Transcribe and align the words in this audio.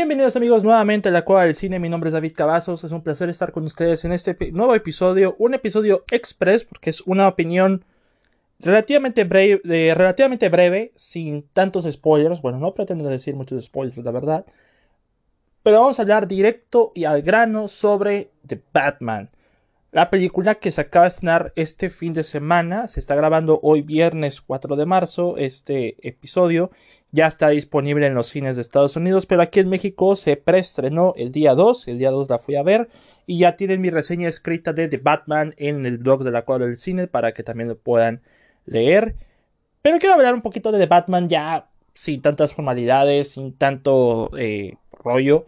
Bienvenidos 0.00 0.34
amigos 0.34 0.64
nuevamente 0.64 1.10
a 1.10 1.12
la 1.12 1.26
Cueva 1.26 1.44
del 1.44 1.54
Cine, 1.54 1.78
mi 1.78 1.90
nombre 1.90 2.08
es 2.08 2.14
David 2.14 2.32
Cavazos, 2.34 2.84
es 2.84 2.90
un 2.90 3.02
placer 3.02 3.28
estar 3.28 3.52
con 3.52 3.64
ustedes 3.64 4.02
en 4.06 4.12
este 4.12 4.34
nuevo 4.50 4.74
episodio, 4.74 5.36
un 5.38 5.52
episodio 5.52 6.04
express 6.10 6.64
porque 6.64 6.88
es 6.88 7.02
una 7.02 7.28
opinión 7.28 7.84
relativamente 8.60 9.24
breve, 9.24 9.60
relativamente 9.94 10.48
breve, 10.48 10.94
sin 10.96 11.42
tantos 11.52 11.84
spoilers, 11.84 12.40
bueno, 12.40 12.58
no 12.58 12.72
pretendo 12.72 13.10
decir 13.10 13.34
muchos 13.34 13.62
spoilers, 13.62 13.98
la 13.98 14.10
verdad, 14.10 14.46
pero 15.62 15.80
vamos 15.80 15.98
a 15.98 16.02
hablar 16.02 16.26
directo 16.26 16.92
y 16.94 17.04
al 17.04 17.20
grano 17.20 17.68
sobre 17.68 18.30
The 18.46 18.58
Batman. 18.72 19.28
La 19.92 20.08
película 20.08 20.54
que 20.54 20.70
se 20.70 20.82
acaba 20.82 21.06
de 21.06 21.08
estrenar 21.08 21.52
este 21.56 21.90
fin 21.90 22.14
de 22.14 22.22
semana, 22.22 22.86
se 22.86 23.00
está 23.00 23.16
grabando 23.16 23.58
hoy 23.60 23.82
viernes 23.82 24.40
4 24.40 24.76
de 24.76 24.86
marzo, 24.86 25.36
este 25.36 25.96
episodio 26.06 26.70
ya 27.10 27.26
está 27.26 27.48
disponible 27.48 28.06
en 28.06 28.14
los 28.14 28.28
cines 28.28 28.54
de 28.54 28.62
Estados 28.62 28.94
Unidos, 28.94 29.26
pero 29.26 29.42
aquí 29.42 29.58
en 29.58 29.68
México 29.68 30.14
se 30.14 30.36
preestrenó 30.36 31.12
el 31.16 31.32
día 31.32 31.56
2, 31.56 31.88
el 31.88 31.98
día 31.98 32.12
2 32.12 32.30
la 32.30 32.38
fui 32.38 32.54
a 32.54 32.62
ver 32.62 32.88
y 33.26 33.40
ya 33.40 33.56
tienen 33.56 33.80
mi 33.80 33.90
reseña 33.90 34.28
escrita 34.28 34.72
de 34.72 34.86
The 34.86 34.98
Batman 34.98 35.54
en 35.56 35.84
el 35.84 35.98
blog 35.98 36.22
de 36.22 36.30
la 36.30 36.42
cuadra 36.42 36.66
del 36.66 36.76
cine 36.76 37.08
para 37.08 37.32
que 37.32 37.42
también 37.42 37.68
lo 37.68 37.76
puedan 37.76 38.22
leer. 38.66 39.16
Pero 39.82 39.98
quiero 39.98 40.14
hablar 40.14 40.34
un 40.34 40.42
poquito 40.42 40.70
de 40.70 40.78
The 40.78 40.86
Batman 40.86 41.28
ya 41.28 41.68
sin 41.94 42.22
tantas 42.22 42.54
formalidades, 42.54 43.32
sin 43.32 43.56
tanto 43.56 44.30
eh, 44.38 44.76
rollo 45.02 45.46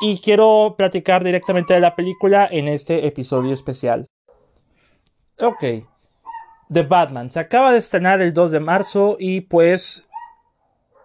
y 0.00 0.18
quiero 0.18 0.74
platicar 0.76 1.24
directamente 1.24 1.74
de 1.74 1.80
la 1.80 1.96
película 1.96 2.48
en 2.50 2.68
este 2.68 3.06
episodio 3.06 3.52
especial. 3.52 4.06
Ok. 5.40 5.64
The 6.70 6.82
Batman 6.82 7.30
se 7.30 7.40
acaba 7.40 7.72
de 7.72 7.78
estrenar 7.78 8.20
el 8.20 8.32
2 8.32 8.50
de 8.50 8.60
marzo 8.60 9.16
y 9.18 9.42
pues 9.42 10.08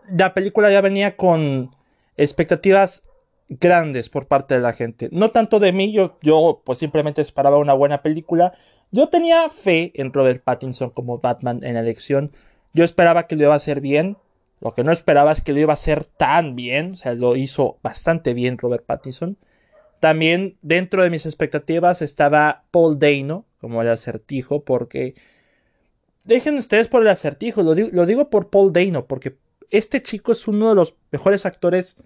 la 0.10 0.34
película 0.34 0.72
ya 0.72 0.82
venía 0.82 1.16
con 1.16 1.76
expectativas 2.18 3.04
grandes 3.50 4.10
por 4.10 4.28
parte 4.28 4.56
de 4.56 4.62
la 4.62 4.74
gente. 4.74 5.10
No 5.12 5.32
tanto 5.32 5.60
de 5.60 5.74
mí, 5.74 5.92
yo, 5.92 6.18
yo 6.22 6.62
pues 6.64 6.80
simplemente 6.80 7.22
esperaba 7.22 7.58
una 7.58 7.74
buena 7.74 8.02
película. 8.02 8.54
Yo 8.92 9.10
tenía 9.10 9.50
fe 9.50 9.92
en 9.96 10.14
Robert 10.14 10.44
Pattinson 10.44 10.92
como 10.92 11.20
Batman 11.20 11.64
en 11.64 11.74
la 11.76 11.82
elección. 11.82 12.32
Yo 12.74 12.84
esperaba 12.84 13.28
que 13.28 13.36
lo 13.36 13.44
iba 13.44 13.54
a 13.54 13.58
hacer 13.58 13.82
bien. 13.82 14.18
Lo 14.62 14.74
que 14.74 14.84
no 14.84 14.92
esperaba 14.92 15.32
es 15.32 15.42
que 15.42 15.54
lo 15.54 15.60
iba 15.60 15.74
a 15.74 15.76
hacer 15.76 16.06
tan 16.06 16.56
bien, 16.56 16.92
o 16.92 16.96
sea, 16.96 17.14
lo 17.14 17.36
hizo 17.36 17.80
bastante 17.82 18.34
bien 18.34 18.58
Robert 18.58 18.86
Pattinson. 18.86 19.38
También 20.00 20.58
dentro 20.62 21.04
de 21.04 21.10
mis 21.10 21.26
expectativas 21.26 22.02
estaba 22.02 22.64
Paul 22.72 23.00
Dano 23.00 23.46
como 23.60 23.82
el 23.82 23.90
acertijo, 23.90 24.64
porque 24.64 25.16
dejen 26.24 26.56
ustedes 26.56 26.88
por 26.88 27.02
el 27.02 27.10
acertijo, 27.10 27.64
lo 27.64 27.76
digo, 27.76 27.90
lo 27.92 28.06
digo 28.06 28.30
por 28.30 28.50
Paul 28.50 28.74
Dano, 28.74 29.06
porque 29.06 29.38
este 29.70 30.02
chico 30.02 30.32
es 30.32 30.48
uno 30.48 30.70
de 30.70 30.76
los 30.76 30.96
mejores 31.12 31.46
actores 31.46 31.98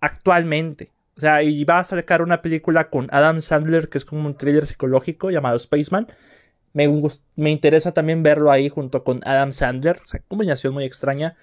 actualmente. 0.00 0.92
O 1.16 1.20
sea, 1.20 1.42
y 1.42 1.64
va 1.64 1.78
a 1.78 1.84
sacar 1.84 2.20
una 2.20 2.42
película 2.42 2.90
con 2.90 3.08
Adam 3.10 3.40
Sandler, 3.40 3.88
que 3.88 3.98
es 3.98 4.04
como 4.04 4.26
un 4.26 4.36
thriller 4.36 4.66
psicológico 4.66 5.30
llamado 5.30 5.58
Spaceman. 5.58 6.08
Me, 6.74 6.88
me 7.36 7.50
interesa 7.50 7.92
también 7.92 8.22
verlo 8.22 8.50
ahí 8.50 8.68
junto 8.68 9.02
con 9.02 9.20
Adam 9.24 9.52
Sandler. 9.52 9.98
O 10.04 10.06
sea, 10.06 10.20
combinación 10.28 10.74
muy 10.74 10.84
extraña. 10.84 11.36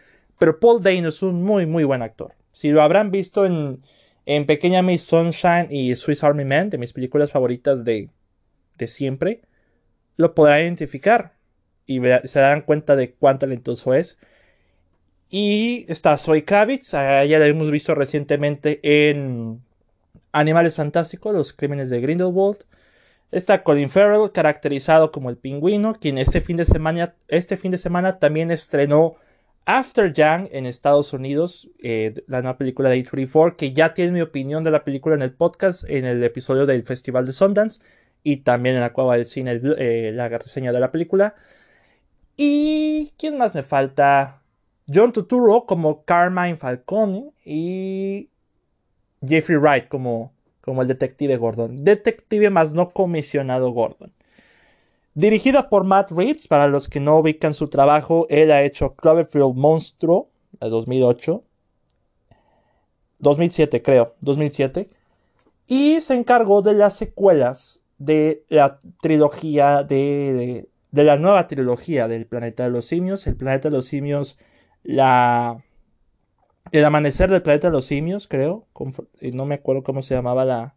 Pero 0.44 0.60
Paul 0.60 0.84
Dano 0.84 1.08
es 1.08 1.24
un 1.24 1.42
muy, 1.42 1.66
muy 1.66 1.86
buen 1.86 2.02
actor. 2.02 2.34
Si 2.52 2.70
lo 2.72 2.82
habrán 2.82 3.12
visto 3.12 3.46
en, 3.46 3.82
en 4.26 4.46
Pequeña 4.46 4.82
Miss 4.82 5.04
Sunshine 5.04 5.68
y 5.70 5.96
Swiss 5.96 6.22
Army 6.22 6.44
Man, 6.44 6.70
de 6.70 6.78
mis 6.78 6.92
películas 6.92 7.32
favoritas 7.32 7.86
de, 7.86 8.10
de 8.78 8.88
siempre, 8.88 9.44
lo 10.18 10.36
podrán 10.36 10.64
identificar 10.64 11.38
y 11.86 12.02
se 12.26 12.42
darán 12.42 12.64
cuenta 12.64 12.98
de 12.98 13.14
cuán 13.14 13.40
talentoso 13.40 13.94
es. 13.94 14.18
Y 15.30 15.86
está 15.88 16.18
Zoe 16.18 16.44
Kravitz, 16.44 16.94
a 16.94 17.24
ella 17.24 17.40
la 17.40 17.46
hemos 17.46 17.72
visto 17.72 17.96
recientemente 17.96 18.82
en 18.84 19.64
Animales 20.34 20.76
Fantásticos, 20.76 21.34
Los 21.34 21.54
Crímenes 21.54 21.90
de 21.90 22.02
Grindelwald. 22.02 22.66
Está 23.32 23.64
Colin 23.64 23.90
Farrell, 23.90 24.34
caracterizado 24.34 25.10
como 25.14 25.30
el 25.30 25.38
pingüino, 25.38 25.94
quien 25.94 26.18
este 26.18 26.42
fin 26.42 26.58
de 26.58 26.66
semana, 26.66 27.16
este 27.30 27.56
fin 27.56 27.72
de 27.72 27.78
semana 27.78 28.20
también 28.20 28.52
estrenó 28.52 29.16
After 29.66 30.12
Young 30.12 30.50
en 30.52 30.66
Estados 30.66 31.14
Unidos, 31.14 31.70
eh, 31.82 32.24
la 32.28 32.42
nueva 32.42 32.58
película 32.58 32.90
de 32.90 33.04
A24, 33.04 33.56
que 33.56 33.72
ya 33.72 33.94
tiene 33.94 34.12
mi 34.12 34.22
opinión 34.22 34.64
de 34.64 34.72
la 34.72 34.84
película 34.84 35.16
en 35.16 35.22
el 35.22 35.34
podcast, 35.34 35.86
en 35.88 36.06
el 36.06 36.22
episodio 36.24 36.66
del 36.66 36.84
Festival 36.84 37.26
de 37.26 37.32
Sundance 37.32 37.80
y 38.24 38.38
también 38.38 38.76
en 38.76 38.82
la 38.82 38.92
cueva 38.92 39.16
del 39.16 39.26
cine, 39.26 39.62
eh, 39.78 40.12
la 40.14 40.28
reseña 40.30 40.74
de 40.74 40.80
la 40.82 40.92
película. 40.92 41.36
¿Y 42.36 43.14
quién 43.18 43.38
más 43.38 43.56
me 43.56 43.64
falta? 43.64 44.42
John 44.94 45.14
Turturro 45.14 45.66
como 45.66 46.04
Carmine 46.04 46.58
Falcone 46.58 47.32
y 47.46 48.30
Jeffrey 49.26 49.58
Wright 49.58 49.88
como, 49.88 50.34
como 50.62 50.82
el 50.82 50.88
detective 50.90 51.38
Gordon. 51.38 51.84
Detective 51.84 52.50
más 52.50 52.74
no 52.74 52.92
comisionado 52.92 53.72
Gordon. 53.72 54.12
Dirigida 55.16 55.70
por 55.70 55.84
Matt 55.84 56.12
Reeves, 56.12 56.48
para 56.48 56.68
los 56.68 56.90
que 56.90 57.00
no 57.00 57.20
ubican 57.20 57.54
su 57.54 57.68
trabajo, 57.68 58.26
él 58.30 58.52
ha 58.52 58.64
hecho 58.64 58.96
Cloverfield 58.96 59.56
Monstruo, 59.56 60.30
de 60.60 60.70
2008. 60.70 61.44
2007, 63.20 63.82
creo, 63.84 64.16
2007. 64.22 64.90
Y 65.68 66.02
se 66.02 66.16
encargó 66.16 66.62
de 66.62 66.74
las 66.74 66.96
secuelas 66.96 67.84
de 68.00 68.44
la 68.50 68.80
trilogía 69.02 69.84
de, 69.84 70.68
de, 70.92 71.04
la 71.04 71.18
nueva 71.18 71.48
trilogía 71.48 72.08
del 72.08 72.26
Planeta 72.26 72.64
de 72.64 72.72
los 72.72 72.86
Simios. 72.86 73.28
El 73.28 73.38
Planeta 73.38 73.70
de 73.70 73.76
los 73.76 73.86
Simios, 73.86 74.38
la... 74.84 75.64
El 76.72 76.86
amanecer 76.86 77.30
del 77.30 77.44
planeta 77.44 77.68
de 77.68 77.74
los 77.74 77.86
simios, 77.86 78.28
creo. 78.28 78.66
No 79.22 79.46
me 79.46 79.56
acuerdo 79.56 79.84
cómo 79.84 80.02
se 80.02 80.16
llamaba 80.16 80.44
la. 80.44 80.76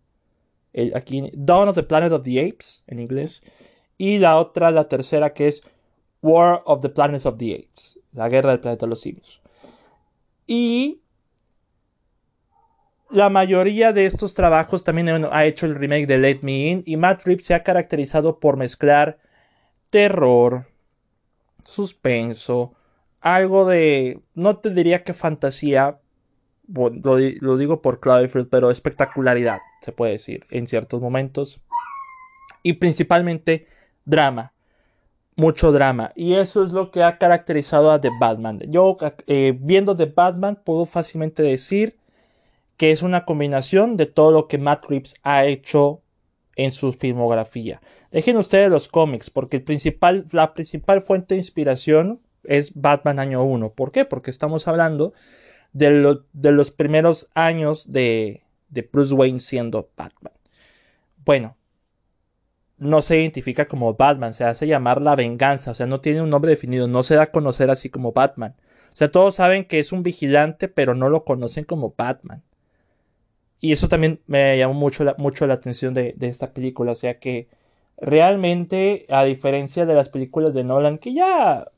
aquí. 0.94 1.30
Dawn 1.32 1.68
of 1.68 1.76
the 1.76 1.84
Planet 1.84 2.12
of 2.12 2.22
the 2.22 2.38
Apes, 2.40 2.82
en 2.88 2.98
inglés. 2.98 3.42
Y 3.98 4.18
la 4.18 4.36
otra, 4.38 4.70
la 4.70 4.88
tercera, 4.88 5.32
que 5.32 5.48
es 5.48 5.62
War 6.22 6.62
of 6.66 6.80
the 6.80 6.88
Planets 6.88 7.26
of 7.26 7.36
the 7.38 7.54
Apes, 7.54 7.98
la 8.12 8.28
guerra 8.28 8.50
del 8.50 8.60
planeta 8.60 8.86
de 8.86 8.90
los 8.90 9.00
simios. 9.00 9.40
Y 10.46 11.00
la 13.10 13.30
mayoría 13.30 13.92
de 13.92 14.06
estos 14.06 14.34
trabajos 14.34 14.84
también 14.84 15.08
ha 15.30 15.44
hecho 15.44 15.66
el 15.66 15.74
remake 15.74 16.06
de 16.06 16.18
Let 16.18 16.40
Me 16.42 16.68
In 16.68 16.82
y 16.86 16.96
Matt 16.96 17.24
Reeves 17.24 17.46
se 17.46 17.54
ha 17.54 17.62
caracterizado 17.62 18.40
por 18.40 18.56
mezclar 18.56 19.18
terror, 19.90 20.66
suspenso, 21.64 22.74
algo 23.20 23.66
de, 23.66 24.20
no 24.34 24.56
te 24.56 24.70
diría 24.70 25.02
que 25.02 25.14
fantasía, 25.14 26.00
lo, 26.68 27.56
digo 27.56 27.80
por 27.80 28.00
Cloverfield, 28.00 28.48
pero 28.48 28.70
espectacularidad, 28.70 29.58
se 29.80 29.92
puede 29.92 30.12
decir, 30.12 30.46
en 30.50 30.66
ciertos 30.66 31.00
momentos. 31.00 31.60
Y 32.62 32.74
principalmente 32.74 33.68
drama. 34.06 34.54
Mucho 35.36 35.70
drama. 35.70 36.12
Y 36.16 36.34
eso 36.34 36.64
es 36.64 36.72
lo 36.72 36.90
que 36.90 37.02
ha 37.02 37.18
caracterizado 37.18 37.92
a 37.92 38.00
The 38.00 38.10
Batman. 38.18 38.60
Yo 38.68 38.96
eh, 39.26 39.54
viendo 39.60 39.94
The 39.94 40.06
Batman 40.06 40.58
puedo 40.64 40.86
fácilmente 40.86 41.42
decir 41.42 41.98
que 42.78 42.90
es 42.90 43.02
una 43.02 43.26
combinación 43.26 43.98
de 43.98 44.06
todo 44.06 44.32
lo 44.32 44.48
que 44.48 44.56
Matt 44.56 44.86
Reeves 44.86 45.16
ha 45.22 45.44
hecho 45.44 46.00
en 46.56 46.72
su 46.72 46.92
filmografía. 46.92 47.82
Dejen 48.10 48.38
ustedes 48.38 48.70
los 48.70 48.88
cómics, 48.88 49.28
porque 49.28 49.58
el 49.58 49.62
principal, 49.62 50.26
la 50.32 50.54
principal 50.54 51.02
fuente 51.02 51.34
de 51.34 51.40
inspiración 51.40 52.20
es 52.44 52.72
Batman 52.74 53.18
año 53.18 53.44
1. 53.44 53.72
¿Por 53.72 53.92
qué? 53.92 54.06
Porque 54.06 54.30
estamos 54.30 54.66
hablando 54.68 55.12
de, 55.72 56.18
de 56.32 56.52
los 56.52 56.70
primeros 56.70 57.28
años 57.34 57.92
de, 57.92 58.42
de 58.68 58.82
Bruce 58.82 59.12
Wayne 59.12 59.40
siendo 59.40 59.90
Batman. 59.96 60.32
Bueno, 61.24 61.56
no 62.78 63.02
se 63.02 63.20
identifica 63.20 63.66
como 63.66 63.94
Batman, 63.94 64.34
se 64.34 64.44
hace 64.44 64.66
llamar 64.66 65.00
la 65.02 65.16
venganza, 65.16 65.70
o 65.70 65.74
sea, 65.74 65.86
no 65.86 66.00
tiene 66.00 66.22
un 66.22 66.30
nombre 66.30 66.50
definido, 66.50 66.88
no 66.88 67.02
se 67.02 67.14
da 67.14 67.24
a 67.24 67.30
conocer 67.30 67.70
así 67.70 67.90
como 67.90 68.12
Batman. 68.12 68.54
O 68.92 68.96
sea, 68.96 69.10
todos 69.10 69.34
saben 69.36 69.64
que 69.66 69.78
es 69.78 69.92
un 69.92 70.02
vigilante, 70.02 70.68
pero 70.68 70.94
no 70.94 71.08
lo 71.08 71.24
conocen 71.24 71.64
como 71.64 71.94
Batman. 71.96 72.42
Y 73.60 73.72
eso 73.72 73.88
también 73.88 74.20
me 74.26 74.58
llamó 74.58 74.74
mucho 74.74 75.04
la, 75.04 75.14
mucho 75.18 75.46
la 75.46 75.54
atención 75.54 75.94
de, 75.94 76.14
esta 76.20 76.52
película, 76.52 76.92
o 76.92 76.94
sea 76.94 77.18
que 77.18 77.48
realmente, 77.98 79.06
a 79.08 79.24
diferencia 79.24 79.86
de 79.86 79.94
las 79.94 80.08
películas 80.08 80.54
de 80.54 80.64
Nolan, 80.64 80.98
que 80.98 81.14
ya, 81.14 81.70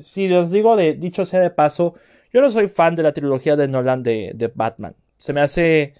si 0.00 0.32
os 0.32 0.50
digo 0.50 0.76
de 0.76 0.94
dicho 0.94 1.26
sea 1.26 1.40
de 1.40 1.50
paso, 1.50 1.94
yo 2.32 2.40
no 2.40 2.50
soy 2.50 2.68
fan 2.68 2.96
de 2.96 3.04
la 3.04 3.12
trilogía 3.12 3.56
de 3.56 3.68
Nolan 3.68 4.02
de, 4.02 4.32
de 4.34 4.48
Batman. 4.48 4.96
Se 5.18 5.32
me 5.32 5.40
hace 5.40 5.94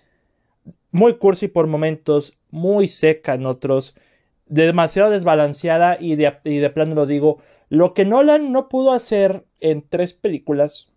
muy 0.91 1.17
cursi 1.19 1.49
por 1.49 1.67
momentos, 1.69 2.37
muy 2.51 2.89
seca 2.89 3.35
en 3.35 3.47
otros 3.47 3.97
demasiado 4.47 5.11
desbalanceada 5.11 5.97
y 5.99 6.17
de, 6.17 6.39
de 6.45 6.71
plano 6.71 6.95
lo 6.95 7.07
digo, 7.07 7.39
lo 7.69 7.95
que 7.95 8.05
Nolan 8.05 8.53
no 8.53 8.69
pudo 8.69 8.93
hacer 8.93 9.47
en 9.61 9.87
tres 9.89 10.13
películas, 10.13 10.93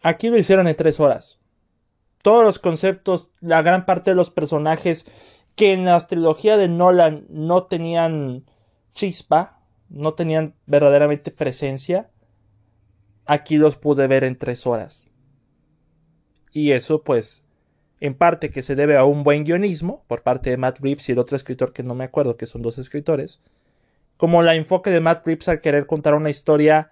aquí 0.00 0.28
lo 0.28 0.38
hicieron 0.38 0.68
en 0.68 0.76
tres 0.76 1.00
horas. 1.00 1.40
Todos 2.22 2.44
los 2.44 2.58
conceptos, 2.58 3.30
la 3.40 3.62
gran 3.62 3.86
parte 3.86 4.10
de 4.10 4.16
los 4.16 4.30
personajes 4.30 5.06
que 5.54 5.72
en 5.72 5.84
la 5.84 5.98
trilogía 6.06 6.56
de 6.56 6.68
Nolan 6.68 7.26
no 7.28 7.64
tenían 7.64 8.44
chispa, 8.92 9.60
no 9.88 10.14
tenían 10.14 10.54
verdaderamente 10.66 11.30
presencia, 11.30 12.10
aquí 13.26 13.58
los 13.58 13.76
pude 13.76 14.06
ver 14.06 14.24
en 14.24 14.38
tres 14.38 14.66
horas. 14.66 15.06
Y 16.52 16.72
eso 16.72 17.02
pues 17.02 17.47
en 18.00 18.14
parte 18.14 18.50
que 18.50 18.62
se 18.62 18.76
debe 18.76 18.96
a 18.96 19.04
un 19.04 19.24
buen 19.24 19.44
guionismo 19.44 20.04
por 20.06 20.22
parte 20.22 20.50
de 20.50 20.56
Matt 20.56 20.78
Reeves 20.80 21.08
y 21.08 21.12
el 21.12 21.18
otro 21.18 21.36
escritor 21.36 21.72
que 21.72 21.82
no 21.82 21.94
me 21.94 22.04
acuerdo, 22.04 22.36
que 22.36 22.46
son 22.46 22.62
dos 22.62 22.78
escritores, 22.78 23.40
como 24.16 24.42
la 24.42 24.54
enfoque 24.54 24.90
de 24.90 25.00
Matt 25.00 25.26
Reeves 25.26 25.48
al 25.48 25.60
querer 25.60 25.86
contar 25.86 26.14
una 26.14 26.30
historia 26.30 26.90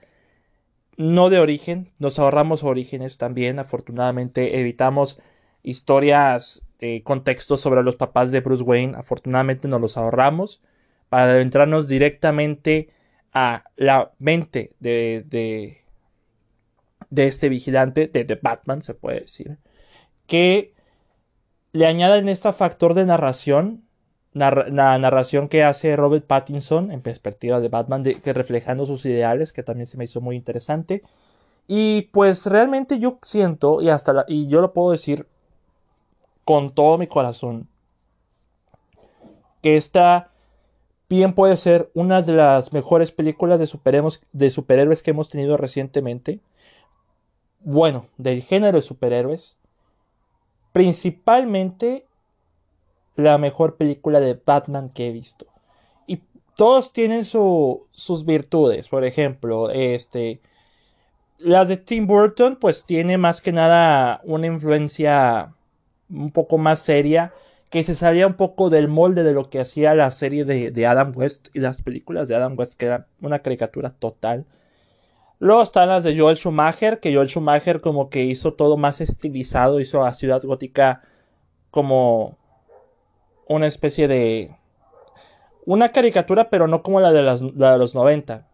no 0.97 1.29
de 1.31 1.39
origen, 1.39 1.93
nos 1.99 2.19
ahorramos 2.19 2.65
orígenes 2.65 3.19
también, 3.19 3.59
afortunadamente. 3.59 4.61
Evitamos 4.61 5.21
historias 5.63 6.63
de 6.79 7.03
contexto 7.03 7.57
sobre 7.57 7.83
los 7.83 7.97
papás 7.97 8.31
de 8.31 8.41
Bruce 8.41 8.63
Wayne, 8.63 8.97
afortunadamente 8.97 9.69
nos 9.69 9.81
los 9.81 9.97
ahorramos 9.97 10.63
para 11.09 11.25
adentrarnos 11.25 11.89
directamente 11.89 12.91
a 13.33 13.65
la 13.77 14.13
mente 14.19 14.75
de, 14.81 15.25
de, 15.27 15.83
de 17.11 17.27
este 17.27 17.49
vigilante, 17.49 18.09
de, 18.09 18.25
de 18.25 18.35
Batman 18.37 18.83
se 18.83 18.95
puede 18.95 19.21
decir, 19.21 19.59
que 20.27 20.76
le 21.77 21.85
añaden 21.85 22.31
este 22.31 22.51
factor 22.55 22.95
de 22.95 23.05
narración, 23.05 23.85
la 24.33 24.99
narración 24.99 25.49
que 25.49 25.63
hace 25.63 25.95
Robert 25.95 26.27
Pattinson 26.27 26.91
en 26.91 27.03
perspectiva 27.03 27.61
de 27.61 27.69
Batman, 27.69 28.03
que 28.03 28.33
reflejando 28.33 28.87
sus 28.87 29.05
ideales, 29.05 29.53
que 29.53 29.63
también 29.63 29.87
se 29.87 29.99
me 29.99 30.05
hizo 30.05 30.23
muy 30.23 30.37
interesante. 30.37 31.03
Y 31.69 32.03
pues 32.13 32.47
realmente 32.47 32.99
yo 32.99 33.19
siento, 33.23 33.83
y 33.83 33.91
hasta 33.91 34.25
y 34.27 34.49
yo 34.49 34.63
lo 34.63 34.73
puedo 34.73 34.93
decir 34.93 35.27
con 36.45 36.71
todo 36.71 36.97
mi 36.97 37.09
corazón, 37.09 37.69
que 39.61 39.77
esta 39.77 40.31
bien 41.11 41.35
puede 41.35 41.59
ser 41.59 41.91
una 41.93 42.23
de 42.23 42.33
las 42.33 42.73
mejores 42.73 43.13
películas 43.13 43.59
de, 43.59 43.69
de 44.33 44.51
superhéroes 44.51 45.03
que 45.03 45.11
hemos 45.11 45.29
tenido 45.29 45.59
recientemente. 45.59 46.41
Bueno, 47.61 48.07
del 48.17 48.43
género 48.43 48.79
de 48.79 48.83
superhéroes 48.83 49.56
principalmente 50.77 52.05
la 53.15 53.39
mejor 53.39 53.77
película 53.77 54.21
de 54.21 54.39
Batman 54.45 54.91
que 54.91 55.09
he 55.09 55.11
visto. 55.11 55.47
Y 56.07 56.21
todos 56.55 56.93
tienen 56.93 57.25
sus 57.25 58.27
virtudes. 58.27 58.91
Por 58.91 59.07
ejemplo, 59.07 59.71
este. 59.71 60.43
La 61.39 61.65
de 61.65 61.79
Tim 61.79 62.07
Burton, 62.07 62.57
pues 62.57 62.85
tiene 62.85 63.17
más 63.17 63.41
que 63.41 63.53
nada 63.53 64.21
una 64.25 64.49
influencia 64.49 65.55
un 66.11 66.31
poco 66.31 66.59
más 66.59 66.81
seria. 66.81 67.33
Que 67.71 67.83
se 67.83 67.95
salía 67.95 68.27
un 68.27 68.35
poco 68.35 68.69
del 68.69 68.89
molde 68.89 69.23
de 69.23 69.33
lo 69.33 69.49
que 69.49 69.61
hacía 69.61 69.95
la 69.95 70.11
serie 70.11 70.45
de, 70.45 70.71
de 70.73 70.87
Adam 70.87 71.11
West 71.17 71.49
y 71.55 71.61
las 71.61 71.81
películas 71.81 72.29
de 72.29 72.35
Adam 72.35 72.55
West, 72.55 72.75
que 72.79 72.85
era 72.85 73.07
una 73.23 73.39
caricatura 73.39 73.95
total. 73.95 74.45
Luego 75.39 75.63
están 75.63 75.89
las 75.89 76.03
de 76.03 76.19
Joel 76.19 76.37
Schumacher, 76.37 76.99
que 76.99 77.15
Joel 77.15 77.29
Schumacher 77.29 77.81
como 77.81 78.09
que 78.09 78.25
hizo 78.25 78.55
todo 78.55 78.77
más 78.77 79.01
estilizado, 79.01 79.81
hizo 79.81 80.05
a 80.05 80.15
Ciudad 80.15 80.43
Gótica 80.43 81.03
como 81.71 82.39
una 83.49 83.67
especie 83.67 84.09
de... 84.09 84.57
Una 85.67 85.91
caricatura, 85.91 86.49
pero 86.49 86.69
no 86.69 86.83
como 86.83 87.01
la 87.01 87.13
de, 87.13 87.23
de 87.23 87.79
los 87.79 87.95
90. 87.95 88.47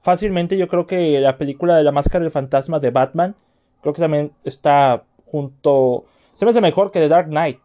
Fácilmente 0.00 0.56
yo 0.56 0.68
creo 0.68 0.86
que 0.86 1.20
la 1.20 1.38
película 1.38 1.76
de 1.76 1.82
la 1.82 1.92
máscara 1.92 2.22
del 2.22 2.30
fantasma 2.30 2.78
de 2.78 2.90
Batman, 2.90 3.34
creo 3.80 3.94
que 3.94 4.02
también 4.02 4.32
está 4.44 5.04
junto... 5.26 6.04
Se 6.34 6.44
me 6.44 6.50
hace 6.50 6.60
mejor 6.60 6.90
que 6.90 7.00
The 7.00 7.08
Dark 7.08 7.28
Knight, 7.28 7.58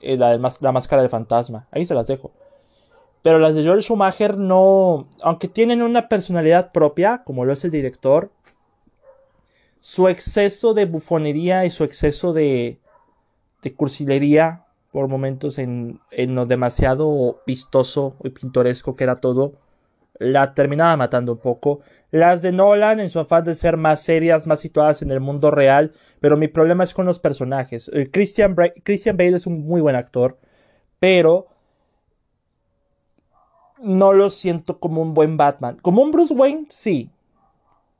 eh, 0.00 0.16
la, 0.16 0.36
la 0.36 0.72
máscara 0.72 1.00
del 1.00 1.10
fantasma. 1.10 1.68
Ahí 1.70 1.86
se 1.86 1.94
las 1.94 2.06
dejo. 2.06 2.32
Pero 3.24 3.38
las 3.38 3.54
de 3.54 3.64
Joel 3.64 3.82
Schumacher 3.82 4.36
no, 4.36 5.08
aunque 5.22 5.48
tienen 5.48 5.80
una 5.80 6.10
personalidad 6.10 6.72
propia, 6.72 7.22
como 7.24 7.46
lo 7.46 7.54
es 7.54 7.64
el 7.64 7.70
director, 7.70 8.30
su 9.80 10.08
exceso 10.08 10.74
de 10.74 10.84
bufonería 10.84 11.64
y 11.64 11.70
su 11.70 11.84
exceso 11.84 12.34
de, 12.34 12.80
de 13.62 13.74
cursilería 13.74 14.66
por 14.92 15.08
momentos 15.08 15.58
en, 15.58 16.00
en 16.10 16.34
lo 16.34 16.44
demasiado 16.44 17.40
vistoso 17.46 18.14
y 18.22 18.28
pintoresco 18.28 18.94
que 18.94 19.04
era 19.04 19.16
todo, 19.16 19.54
la 20.18 20.52
terminaba 20.52 20.94
matando 20.98 21.32
un 21.32 21.38
poco. 21.38 21.80
Las 22.10 22.42
de 22.42 22.52
Nolan, 22.52 23.00
en 23.00 23.08
su 23.08 23.20
afán 23.20 23.44
de 23.44 23.54
ser 23.54 23.78
más 23.78 24.02
serias, 24.02 24.46
más 24.46 24.60
situadas 24.60 25.00
en 25.00 25.10
el 25.10 25.20
mundo 25.20 25.50
real, 25.50 25.92
pero 26.20 26.36
mi 26.36 26.48
problema 26.48 26.84
es 26.84 26.92
con 26.92 27.06
los 27.06 27.20
personajes. 27.20 27.90
Eh, 27.94 28.10
Christian, 28.10 28.54
Christian 28.82 29.16
Bale 29.16 29.38
es 29.38 29.46
un 29.46 29.60
muy 29.66 29.80
buen 29.80 29.96
actor, 29.96 30.38
pero 30.98 31.53
no 33.84 34.12
lo 34.12 34.30
siento 34.30 34.80
como 34.80 35.02
un 35.02 35.14
buen 35.14 35.36
Batman. 35.36 35.78
Como 35.82 36.02
un 36.02 36.10
Bruce 36.10 36.34
Wayne, 36.34 36.66
sí. 36.70 37.10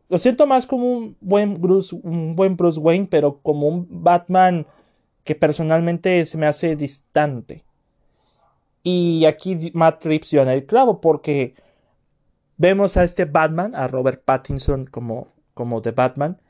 Lo 0.08 0.19
siento 0.19 0.46
más 0.46 0.66
como 0.66 0.90
un 0.90 1.16
buen 1.20 1.60
Bruce, 1.60 1.96
un 2.02 2.36
buen 2.36 2.56
Bruce 2.56 2.81
Wayne, 2.81 3.06
pero 3.10 3.40
como 3.40 3.69
un 3.69 3.86
Batman 3.90 4.66
que 5.25 5.34
personalmente 5.34 6.25
se 6.26 6.38
me 6.38 6.46
hace 6.46 6.76
distante. 6.76 7.64
Y 8.82 9.25
aquí 9.25 9.70
Matt 9.72 10.04
Reeves 10.04 10.31
dio 10.31 10.42
en 10.42 10.48
el 10.48 10.66
clavo 10.66 11.00
porque 11.00 11.54
vemos 12.58 12.96
a 12.96 13.04
este 13.04 13.25
Batman, 13.25 13.75
a 13.75 13.88
Robert 13.88 14.22
Pattinson 14.25 14.86
como, 14.86 15.28
como 15.54 15.81
The 15.81 15.92
Batman, 15.92 16.40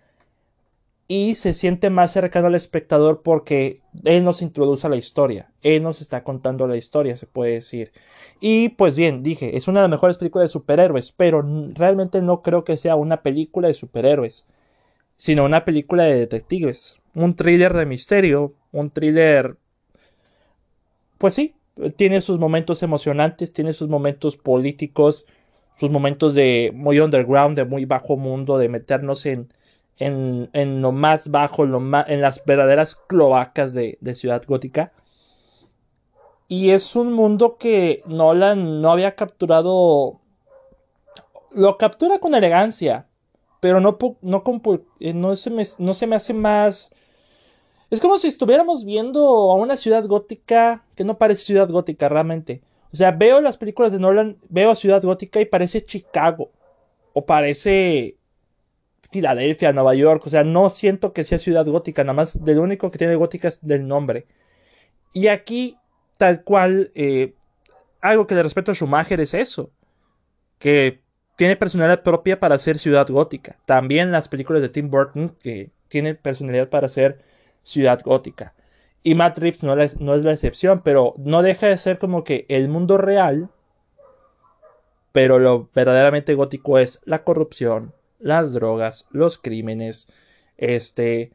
y 1.07 1.35
se 1.35 1.53
siente 1.53 1.91
más 1.91 2.13
cercano 2.13 2.47
al 2.47 2.55
espectador 2.55 3.23
porque 3.23 3.83
él 4.05 4.25
nos 4.25 4.41
introduce 4.43 4.87
a 4.87 4.91
la 4.91 4.97
historia, 4.97 5.51
él 5.63 5.83
nos 5.83 6.01
está 6.01 6.25
contando 6.25 6.67
la 6.67 6.77
historia, 6.77 7.17
se 7.17 7.27
puede 7.27 7.55
decir. 7.55 7.93
Y 8.41 8.71
pues 8.71 8.97
bien, 8.97 9.23
dije, 9.23 9.57
es 9.57 9.69
una 9.69 9.81
de 9.81 9.85
las 9.85 9.91
mejores 9.91 10.19
películas 10.19 10.47
de 10.47 10.53
superhéroes, 10.53 11.13
pero 11.13 11.45
realmente 11.75 12.23
no 12.23 12.43
creo 12.43 12.65
que 12.65 12.77
sea 12.77 12.97
una 12.97 13.23
película 13.23 13.69
de 13.69 13.75
superhéroes, 13.75 14.47
sino 15.17 15.45
una 15.45 15.65
película 15.65 16.05
de 16.05 16.17
detectives, 16.17 17.01
un 17.15 17.37
thriller 17.37 17.75
de 17.75 17.87
misterio, 17.87 18.55
un 18.73 18.91
thriller... 18.91 19.57
Pues 21.19 21.35
sí, 21.35 21.55
tiene 21.97 22.21
sus 22.21 22.39
momentos 22.39 22.83
emocionantes, 22.83 23.53
tiene 23.53 23.73
sus 23.73 23.89
momentos 23.89 24.37
políticos, 24.37 25.27
sus 25.79 25.91
momentos 25.91 26.35
de 26.35 26.73
muy 26.75 26.99
underground, 27.01 27.57
de 27.57 27.65
muy 27.65 27.85
bajo 27.85 28.17
mundo, 28.17 28.59
de 28.59 28.69
meternos 28.69 29.27
en 29.27 29.49
en, 29.99 30.51
en 30.53 30.83
lo 30.83 30.93
más 30.93 31.31
bajo, 31.31 31.65
en, 31.65 32.21
las 32.21 32.45
verdaderas 32.45 32.97
cloacas 32.97 33.75
de, 33.75 33.99
Ciudad 34.15 34.43
Gótica. 34.47 34.93
Y 36.49 36.71
es 36.71 36.95
un 36.95 37.13
mundo 37.13 37.57
que 37.57 38.03
Nolan 38.07 38.81
no 38.81 38.91
había 38.91 39.15
capturado. 39.15 40.21
Lo 41.53 41.79
captura 41.79 42.19
con 42.19 42.35
elegancia, 42.35 43.07
pero 43.61 43.81
no, 43.81 43.97
no, 44.21 44.43
eh, 45.01 45.15
no, 45.15 45.37
se 45.37 45.51
me, 45.51 45.65
no 45.79 45.95
se 45.95 46.07
me 46.07 46.17
hace 46.17 46.35
más. 46.35 46.91
Es 47.91 48.01
como 48.01 48.19
si 48.19 48.29
estuviéramos 48.29 48.85
viendo 48.85 49.51
a 49.51 49.55
una 49.55 49.77
ciudad 49.77 50.05
gótica 50.07 50.85
que 50.97 51.05
no 51.05 51.17
parece 51.17 51.45
ciudad 51.45 51.69
gótica 51.71 52.09
realmente. 52.09 52.63
O 52.95 52.97
sea, 52.97 53.11
veo 53.11 53.41
las 53.41 53.57
películas 53.57 53.91
de 53.91 53.99
Nolan, 53.99 54.39
veo 54.49 54.73
Ciudad 54.77 55.03
Gótica 55.03 55.41
y 55.41 55.47
parece 55.47 55.85
Chicago. 55.85 56.53
O 57.13 57.27
parece 57.27 58.19
Filadelfia, 59.11 59.73
Nueva 59.73 59.95
York, 59.95 60.27
o 60.27 60.31
sea, 60.31 60.45
no 60.45 60.71
siento 60.71 61.13
que 61.13 61.25
sea 61.25 61.39
ciudad 61.39 61.67
gótica, 61.67 62.05
nada 62.05 62.15
más 62.15 62.45
de 62.45 62.55
lo 62.55 62.63
único 62.63 62.91
que 62.91 62.99
tiene 62.99 63.17
gótica 63.17 63.49
es 63.49 63.65
del 63.67 63.87
nombre. 63.87 64.27
Y 65.13 65.29
aquí, 65.29 65.79
tal 66.19 66.43
cual, 66.43 66.91
eh, 66.95 67.35
algo 68.01 68.27
que 68.27 68.35
le 68.35 68.43
respeto 68.43 68.73
a 68.73 68.75
Schumacher 68.75 69.21
es 69.21 69.35
eso, 69.35 69.71
que 70.59 71.03
tiene 71.37 71.57
personalidad 71.57 72.03
propia 72.03 72.41
para 72.41 72.59
ser 72.59 72.79
ciudad 72.79 73.07
gótica. 73.09 73.59
También 73.67 74.13
las 74.13 74.29
películas 74.29 74.63
de 74.63 74.69
Tim 74.69 74.91
Burton, 74.91 75.31
que 75.43 75.71
tienen 75.89 76.17
personalidad 76.17 76.69
para 76.69 76.89
ser 76.89 77.23
ciudad 77.63 78.01
gótica. 78.05 78.55
Y 79.03 79.15
Matt 79.15 79.39
Reeves 79.39 79.63
no 79.63 79.75
es 79.81 80.01
la 80.01 80.33
excepción, 80.33 80.83
pero 80.83 81.15
no 81.19 81.43
deja 81.43 81.67
de 81.67 81.77
ser 81.77 81.99
como 81.99 82.25
que 82.25 82.47
el 82.49 82.69
mundo 82.69 82.97
real, 82.99 83.51
pero 85.13 85.39
lo 85.39 85.69
verdaderamente 85.75 86.35
gótico 86.35 86.79
es 86.79 87.01
la 87.05 87.23
corrupción, 87.23 87.93
las 88.25 88.55
drogas, 88.55 89.07
los 89.11 89.37
crímenes, 89.39 90.09
este, 90.57 91.33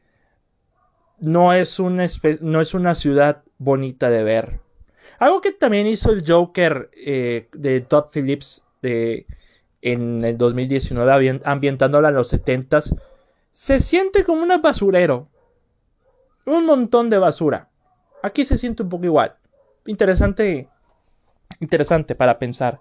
no 1.20 1.52
es, 1.52 1.78
una 1.78 2.06
no 2.40 2.60
es 2.60 2.74
una 2.74 2.94
ciudad 2.94 3.44
bonita 3.58 4.10
de 4.10 4.24
ver. 4.24 4.60
Algo 5.20 5.40
que 5.40 5.52
también 5.52 5.86
hizo 5.86 6.10
el 6.10 6.24
Joker 6.26 6.90
eh, 6.94 7.48
de 7.52 7.80
Todd 7.80 8.06
Phillips 8.12 8.64
de, 8.82 9.26
en 9.82 10.24
el 10.24 10.36
2019, 10.36 11.40
ambientándola 11.44 12.08
en 12.08 12.14
los 12.16 12.28
70 12.28 12.80
se 13.52 13.78
siente 13.78 14.24
como 14.24 14.42
un 14.42 14.62
basurero. 14.62 15.28
Un 16.44 16.66
montón 16.66 17.08
de 17.08 17.18
basura. 17.18 17.68
Aquí 18.22 18.44
se 18.44 18.58
siente 18.58 18.82
un 18.82 18.88
poco 18.88 19.04
igual. 19.04 19.36
Interesante. 19.86 20.68
Interesante 21.60 22.14
para 22.14 22.38
pensar. 22.38 22.80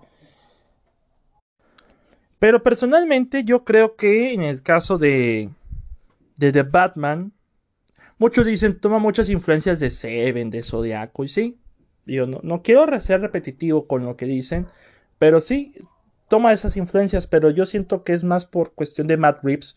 Pero 2.39 2.63
personalmente 2.63 3.43
yo 3.43 3.65
creo 3.65 3.95
que 3.95 4.33
en 4.33 4.41
el 4.41 4.63
caso 4.63 4.97
de, 4.97 5.49
de 6.37 6.51
The 6.53 6.63
Batman, 6.63 7.33
muchos 8.17 8.45
dicen 8.45 8.79
toma 8.79 8.97
muchas 8.97 9.29
influencias 9.29 9.79
de 9.79 9.91
Seven, 9.91 10.49
de 10.49 10.63
Zodiaco, 10.63 11.25
y 11.25 11.27
sí, 11.27 11.59
yo 12.05 12.25
no, 12.25 12.39
no 12.41 12.63
quiero 12.63 12.97
ser 12.99 13.21
repetitivo 13.21 13.87
con 13.87 14.05
lo 14.05 14.15
que 14.15 14.25
dicen, 14.25 14.67
pero 15.19 15.41
sí, 15.41 15.73
toma 16.29 16.53
esas 16.53 16.77
influencias, 16.77 17.27
pero 17.27 17.49
yo 17.49 17.65
siento 17.65 18.03
que 18.03 18.13
es 18.13 18.23
más 18.23 18.45
por 18.45 18.73
cuestión 18.73 19.07
de 19.07 19.17
Matt 19.17 19.43
Reeves 19.43 19.75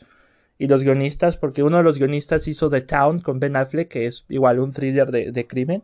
y 0.56 0.68
los 0.68 0.84
guionistas, 0.84 1.36
porque 1.36 1.64
uno 1.64 1.78
de 1.78 1.82
los 1.82 1.98
guionistas 1.98 2.46
hizo 2.46 2.70
The 2.70 2.82
Town 2.82 3.20
con 3.20 3.40
Ben 3.40 3.56
Affleck, 3.56 3.88
que 3.88 4.06
es 4.06 4.24
igual 4.28 4.60
un 4.60 4.70
thriller 4.72 5.10
de, 5.10 5.32
de 5.32 5.46
crimen. 5.48 5.82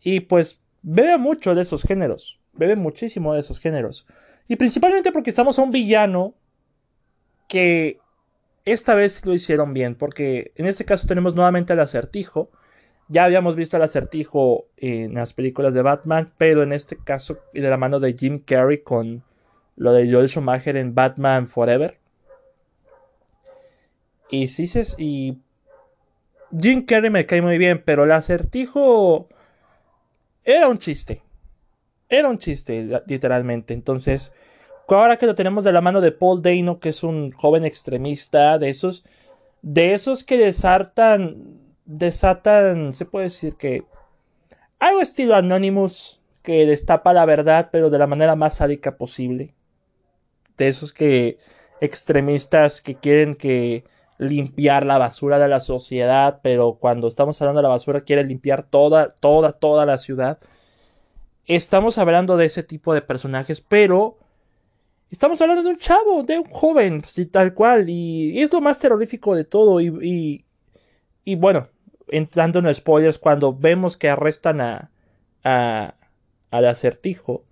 Y 0.00 0.20
pues 0.20 0.60
bebe 0.82 1.18
mucho 1.18 1.54
de 1.54 1.62
esos 1.62 1.82
géneros, 1.82 2.40
bebe 2.54 2.74
muchísimo 2.74 3.34
de 3.34 3.40
esos 3.40 3.60
géneros. 3.60 4.06
Y 4.48 4.56
principalmente 4.56 5.12
porque 5.12 5.30
estamos 5.30 5.58
a 5.58 5.62
un 5.62 5.70
villano 5.70 6.34
que 7.48 8.00
esta 8.64 8.94
vez 8.94 9.24
lo 9.24 9.34
hicieron 9.34 9.74
bien, 9.74 9.94
porque 9.94 10.52
en 10.56 10.66
este 10.66 10.84
caso 10.84 11.06
tenemos 11.06 11.34
nuevamente 11.34 11.74
al 11.74 11.80
acertijo. 11.80 12.50
Ya 13.08 13.24
habíamos 13.24 13.56
visto 13.56 13.76
al 13.76 13.82
acertijo 13.82 14.66
en 14.76 15.14
las 15.14 15.32
películas 15.32 15.72
de 15.74 15.82
Batman, 15.82 16.32
pero 16.36 16.62
en 16.62 16.72
este 16.72 16.96
caso 16.96 17.38
de 17.54 17.60
la 17.60 17.76
mano 17.76 18.00
de 18.00 18.14
Jim 18.14 18.42
Carrey 18.44 18.82
con 18.82 19.22
lo 19.76 19.92
de 19.92 20.10
Joel 20.10 20.28
Schumacher 20.28 20.76
en 20.76 20.94
Batman 20.94 21.46
Forever. 21.48 21.98
Y 24.30 24.48
sí, 24.48 24.70
y 24.98 25.38
Jim 26.58 26.84
Carrey 26.84 27.10
me 27.10 27.24
cae 27.24 27.40
muy 27.40 27.56
bien, 27.56 27.82
pero 27.84 28.04
el 28.04 28.12
acertijo 28.12 29.28
era 30.44 30.68
un 30.68 30.78
chiste. 30.78 31.22
Era 32.08 32.28
un 32.28 32.38
chiste, 32.38 33.02
literalmente. 33.06 33.74
Entonces, 33.74 34.32
ahora 34.88 35.16
que 35.18 35.26
lo 35.26 35.34
tenemos 35.34 35.64
de 35.64 35.72
la 35.72 35.80
mano 35.80 36.00
de 36.00 36.12
Paul 36.12 36.42
Dano, 36.42 36.80
que 36.80 36.90
es 36.90 37.02
un 37.02 37.32
joven 37.32 37.64
extremista, 37.64 38.58
de 38.58 38.70
esos, 38.70 39.04
de 39.62 39.94
esos 39.94 40.24
que 40.24 40.38
desartan, 40.38 41.58
desatan, 41.84 42.94
se 42.94 43.04
puede 43.04 43.24
decir 43.24 43.56
que 43.56 43.84
algo 44.78 45.00
estilo 45.00 45.34
Anonymous, 45.34 46.20
que 46.42 46.64
destapa 46.66 47.12
la 47.12 47.26
verdad, 47.26 47.68
pero 47.72 47.90
de 47.90 47.98
la 47.98 48.06
manera 48.06 48.36
más 48.36 48.56
sádica 48.56 48.96
posible. 48.96 49.54
De 50.56 50.68
esos 50.68 50.92
que 50.92 51.38
extremistas 51.80 52.80
que 52.80 52.94
quieren 52.94 53.34
que 53.34 53.84
limpiar 54.18 54.84
la 54.86 54.98
basura 54.98 55.38
de 55.38 55.48
la 55.48 55.60
sociedad, 55.60 56.40
pero 56.42 56.78
cuando 56.80 57.08
estamos 57.08 57.40
hablando 57.40 57.58
de 57.58 57.64
la 57.64 57.68
basura 57.68 58.00
quiere 58.02 58.24
limpiar 58.24 58.64
toda, 58.64 59.14
toda, 59.14 59.52
toda 59.52 59.86
la 59.86 59.98
ciudad. 59.98 60.38
Estamos 61.48 61.98
hablando 61.98 62.36
de 62.36 62.46
ese 62.46 62.62
tipo 62.62 62.94
de 62.94 63.02
personajes, 63.02 63.60
pero 63.60 64.18
estamos 65.10 65.40
hablando 65.40 65.64
de 65.64 65.70
un 65.70 65.78
chavo, 65.78 66.22
de 66.22 66.38
un 66.38 66.44
joven, 66.44 67.02
sí, 67.04 67.26
tal 67.26 67.54
cual, 67.54 67.88
y 67.88 68.40
es 68.40 68.52
lo 68.52 68.60
más 68.60 68.78
terrorífico 68.78 69.34
de 69.34 69.44
todo. 69.44 69.80
Y, 69.80 70.44
y, 71.24 71.36
bueno, 71.36 71.68
entrando 72.08 72.60
en 72.60 72.74
spoilers, 72.74 73.18
cuando 73.18 73.52
vemos 73.54 73.96
que 73.96 74.08
arrestan 74.10 74.60
a, 74.60 74.90
a 75.44 75.94
al 76.50 76.66
acertijo 76.66 77.44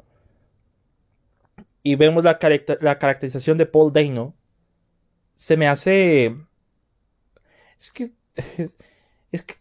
y 1.82 1.96
vemos 1.96 2.24
la, 2.24 2.38
la 2.80 2.98
caracterización 2.98 3.58
de 3.58 3.66
Paul 3.66 3.92
Dano, 3.92 4.34
se 5.36 5.56
me 5.56 5.68
hace 5.68 6.34
es 7.78 7.90
que. 7.90 8.12
Es 9.32 9.42
que. 9.42 9.54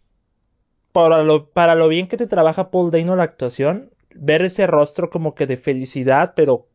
Para 0.91 1.23
lo, 1.23 1.49
para 1.49 1.75
lo 1.75 1.89
bien 1.89 2.07
que 2.07 2.17
te 2.17 2.27
trabaja 2.27 2.71
Paul 2.71 2.91
Dano 2.91 3.15
la 3.15 3.23
actuación, 3.23 3.91
ver 4.15 4.41
ese 4.41 4.67
rostro 4.67 5.09
como 5.09 5.35
que 5.35 5.45
de 5.45 5.57
felicidad, 5.57 6.33
pero. 6.35 6.67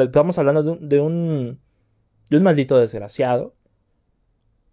estamos 0.00 0.38
hablando 0.38 0.62
de 0.62 0.70
un, 0.70 0.88
de 0.88 1.00
un. 1.00 1.60
de 2.30 2.36
un 2.36 2.42
maldito 2.42 2.78
desgraciado. 2.78 3.54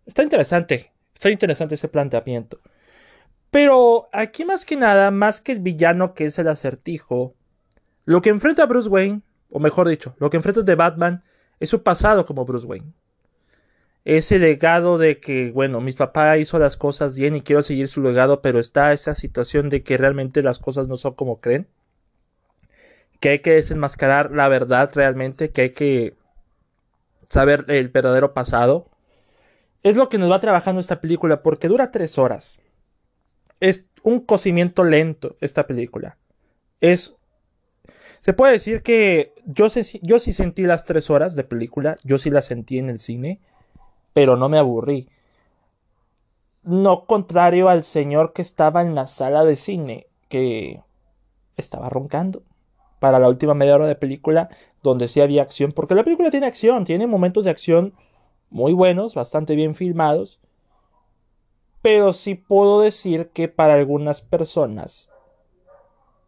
Está 0.05 0.23
interesante. 0.23 0.91
Está 1.13 1.29
interesante 1.29 1.75
ese 1.75 1.87
planteamiento. 1.87 2.59
Pero 3.51 4.09
aquí 4.11 4.45
más 4.45 4.65
que 4.65 4.75
nada, 4.75 5.11
más 5.11 5.39
que 5.39 5.51
el 5.51 5.59
villano 5.59 6.13
que 6.13 6.25
es 6.25 6.39
el 6.39 6.47
acertijo, 6.47 7.35
lo 8.03 8.21
que 8.21 8.29
enfrenta 8.29 8.63
a 8.63 8.65
Bruce 8.65 8.89
Wayne, 8.89 9.21
o 9.49 9.59
mejor 9.59 9.87
dicho, 9.87 10.15
lo 10.17 10.29
que 10.29 10.37
enfrenta 10.37 10.63
de 10.63 10.75
Batman, 10.75 11.23
es 11.59 11.69
su 11.69 11.83
pasado 11.83 12.25
como 12.25 12.45
Bruce 12.45 12.65
Wayne 12.65 12.93
ese 14.05 14.37
legado 14.37 14.97
de 14.97 15.19
que, 15.19 15.51
bueno, 15.51 15.79
mi 15.79 15.93
papá 15.93 16.37
hizo 16.37 16.59
las 16.59 16.75
cosas 16.75 17.15
bien 17.15 17.35
y 17.35 17.41
quiero 17.41 17.63
seguir 17.63 17.87
su 17.87 18.01
legado, 18.01 18.41
pero 18.41 18.59
está 18.59 18.91
esa 18.91 19.13
situación 19.15 19.69
de 19.69 19.83
que 19.83 19.97
realmente 19.97 20.43
las 20.43 20.59
cosas 20.59 20.87
no 20.87 20.97
son 20.97 21.13
como 21.13 21.39
creen. 21.39 21.67
Que 23.21 23.29
hay 23.29 23.39
que 23.39 23.51
desenmascarar 23.51 24.31
la 24.31 24.49
verdad 24.49 24.91
realmente, 24.93 25.51
que 25.51 25.61
hay 25.61 25.69
que 25.69 26.17
saber 27.29 27.63
el 27.69 27.87
verdadero 27.87 28.33
pasado. 28.33 28.89
Es 29.83 29.95
lo 29.95 30.09
que 30.09 30.17
nos 30.17 30.29
va 30.29 30.41
trabajando 30.41 30.81
esta 30.81 30.99
película, 30.99 31.41
porque 31.41 31.69
dura 31.69 31.91
tres 31.91 32.17
horas. 32.17 32.59
Es 33.61 33.87
un 34.01 34.19
cocimiento 34.19 34.83
lento 34.83 35.37
esta 35.39 35.65
película. 35.65 36.17
Es... 36.81 37.15
Se 38.19 38.33
puede 38.33 38.53
decir 38.53 38.81
que 38.83 39.33
yo, 39.45 39.67
yo 40.01 40.19
sí 40.19 40.33
sentí 40.33 40.63
las 40.63 40.85
tres 40.85 41.09
horas 41.09 41.35
de 41.35 41.43
película, 41.43 41.97
yo 42.03 42.17
sí 42.17 42.29
las 42.29 42.45
sentí 42.45 42.79
en 42.79 42.89
el 42.89 42.99
cine 42.99 43.41
pero 44.13 44.37
no 44.37 44.49
me 44.49 44.57
aburrí. 44.57 45.09
No 46.63 47.05
contrario 47.05 47.69
al 47.69 47.83
señor 47.83 48.33
que 48.33 48.41
estaba 48.41 48.81
en 48.81 48.95
la 48.95 49.07
sala 49.07 49.43
de 49.43 49.55
cine, 49.55 50.07
que 50.29 50.81
estaba 51.57 51.89
roncando 51.89 52.43
para 52.99 53.19
la 53.19 53.27
última 53.27 53.53
media 53.53 53.75
hora 53.75 53.87
de 53.87 53.95
película, 53.95 54.49
donde 54.81 55.09
sí 55.09 55.19
había 55.19 55.41
acción, 55.41 55.73
porque 55.73 55.93
la 55.93 56.05
película 56.05 56.31
tiene 56.31 56.45
acción, 56.45 56.85
tiene 56.85 57.05
momentos 57.05 57.43
de 57.43 57.51
acción 57.51 57.93
muy 58.49 58.71
buenos, 58.71 59.13
bastante 59.13 59.55
bien 59.55 59.75
filmados, 59.75 60.39
pero 61.81 62.13
sí 62.13 62.35
puedo 62.35 62.79
decir 62.79 63.29
que 63.31 63.49
para 63.49 63.73
algunas 63.73 64.21
personas 64.21 65.09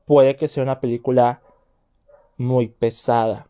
puede 0.05 0.35
que 0.35 0.49
sea 0.49 0.63
una 0.63 0.81
película 0.81 1.41
muy 2.35 2.67
pesada. 2.67 3.47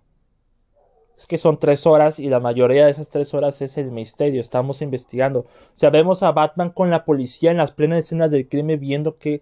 Es 1.18 1.28
que 1.28 1.38
son 1.38 1.60
tres 1.60 1.86
horas 1.86 2.20
y 2.20 2.28
la 2.28 2.40
mayoría 2.40 2.86
de 2.86 2.92
esas 2.92 3.10
tres 3.10 3.34
horas 3.34 3.62
es 3.62 3.78
el 3.78 3.92
misterio. 3.92 4.42
Estamos 4.42 4.82
investigando. 4.82 5.42
O 5.42 5.48
sea, 5.74 5.90
vemos 5.90 6.24
a 6.24 6.32
Batman 6.32 6.72
con 6.72 6.90
la 6.90 7.06
policía 7.06 7.52
en 7.52 7.58
las 7.58 7.72
plenas 7.72 8.00
escenas 8.00 8.32
del 8.32 8.50
crimen 8.50 8.80
viendo 8.80 9.18
qué, 9.18 9.42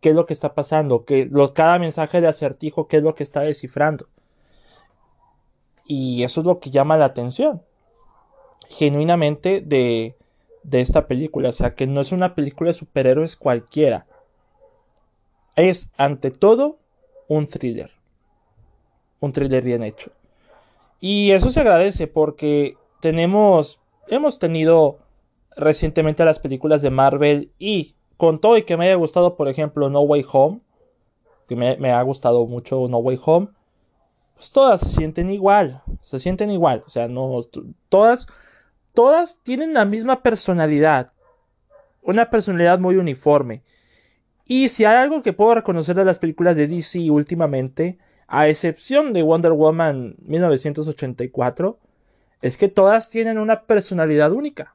qué 0.00 0.10
es 0.10 0.14
lo 0.14 0.26
que 0.26 0.32
está 0.32 0.54
pasando, 0.54 1.04
que 1.04 1.30
cada 1.54 1.78
mensaje 1.78 2.20
de 2.20 2.26
acertijo, 2.26 2.88
qué 2.88 2.96
es 2.98 3.02
lo 3.02 3.14
que 3.14 3.22
está 3.22 3.42
descifrando. 3.42 4.08
Y 5.84 6.24
eso 6.24 6.40
es 6.40 6.46
lo 6.46 6.58
que 6.58 6.70
llama 6.70 6.96
la 6.96 7.06
atención. 7.06 7.62
Genuinamente 8.68 9.60
de, 9.60 10.16
de 10.64 10.80
esta 10.80 11.06
película. 11.06 11.50
O 11.50 11.52
sea, 11.52 11.74
que 11.74 11.86
no 11.86 12.00
es 12.00 12.12
una 12.12 12.34
película 12.34 12.68
de 12.68 12.74
superhéroes 12.74 13.36
cualquiera. 13.36 14.06
Es, 15.54 15.90
ante 15.96 16.30
todo, 16.30 16.78
un 17.28 17.46
thriller. 17.46 17.90
Un 19.20 19.32
thriller 19.32 19.62
bien 19.62 19.82
hecho. 19.82 20.12
Y 21.04 21.32
eso 21.32 21.50
se 21.50 21.58
agradece 21.58 22.06
porque 22.06 22.76
tenemos, 23.00 23.82
hemos 24.06 24.38
tenido 24.38 25.00
recientemente 25.56 26.24
las 26.24 26.38
películas 26.38 26.80
de 26.80 26.90
Marvel 26.90 27.50
y 27.58 27.96
con 28.16 28.40
todo 28.40 28.56
y 28.56 28.62
que 28.62 28.76
me 28.76 28.84
haya 28.84 28.94
gustado, 28.94 29.36
por 29.36 29.48
ejemplo, 29.48 29.90
No 29.90 30.02
Way 30.02 30.24
Home, 30.32 30.60
que 31.48 31.56
me, 31.56 31.90
ha 31.90 32.00
gustado 32.02 32.46
mucho 32.46 32.86
No 32.88 32.98
Way 32.98 33.18
Home, 33.24 33.48
pues 34.36 34.52
todas 34.52 34.78
se 34.78 34.90
sienten 34.90 35.32
igual, 35.32 35.82
se 36.02 36.20
sienten 36.20 36.52
igual, 36.52 36.84
o 36.86 36.90
sea, 36.90 37.08
no, 37.08 37.40
todas, 37.88 38.28
todas 38.94 39.40
tienen 39.42 39.74
la 39.74 39.84
misma 39.84 40.22
personalidad, 40.22 41.10
una 42.00 42.30
personalidad 42.30 42.78
muy 42.78 42.94
uniforme. 42.94 43.64
Y 44.46 44.68
si 44.68 44.84
hay 44.84 44.98
algo 44.98 45.20
que 45.24 45.32
puedo 45.32 45.56
reconocer 45.56 45.96
de 45.96 46.04
las 46.04 46.20
películas 46.20 46.54
de 46.54 46.68
DC 46.68 47.10
últimamente, 47.10 47.98
a 48.32 48.48
excepción 48.48 49.12
de 49.12 49.22
Wonder 49.22 49.52
Woman 49.52 50.16
1984, 50.22 51.78
es 52.40 52.56
que 52.56 52.68
todas 52.68 53.10
tienen 53.10 53.36
una 53.36 53.64
personalidad 53.64 54.32
única. 54.32 54.74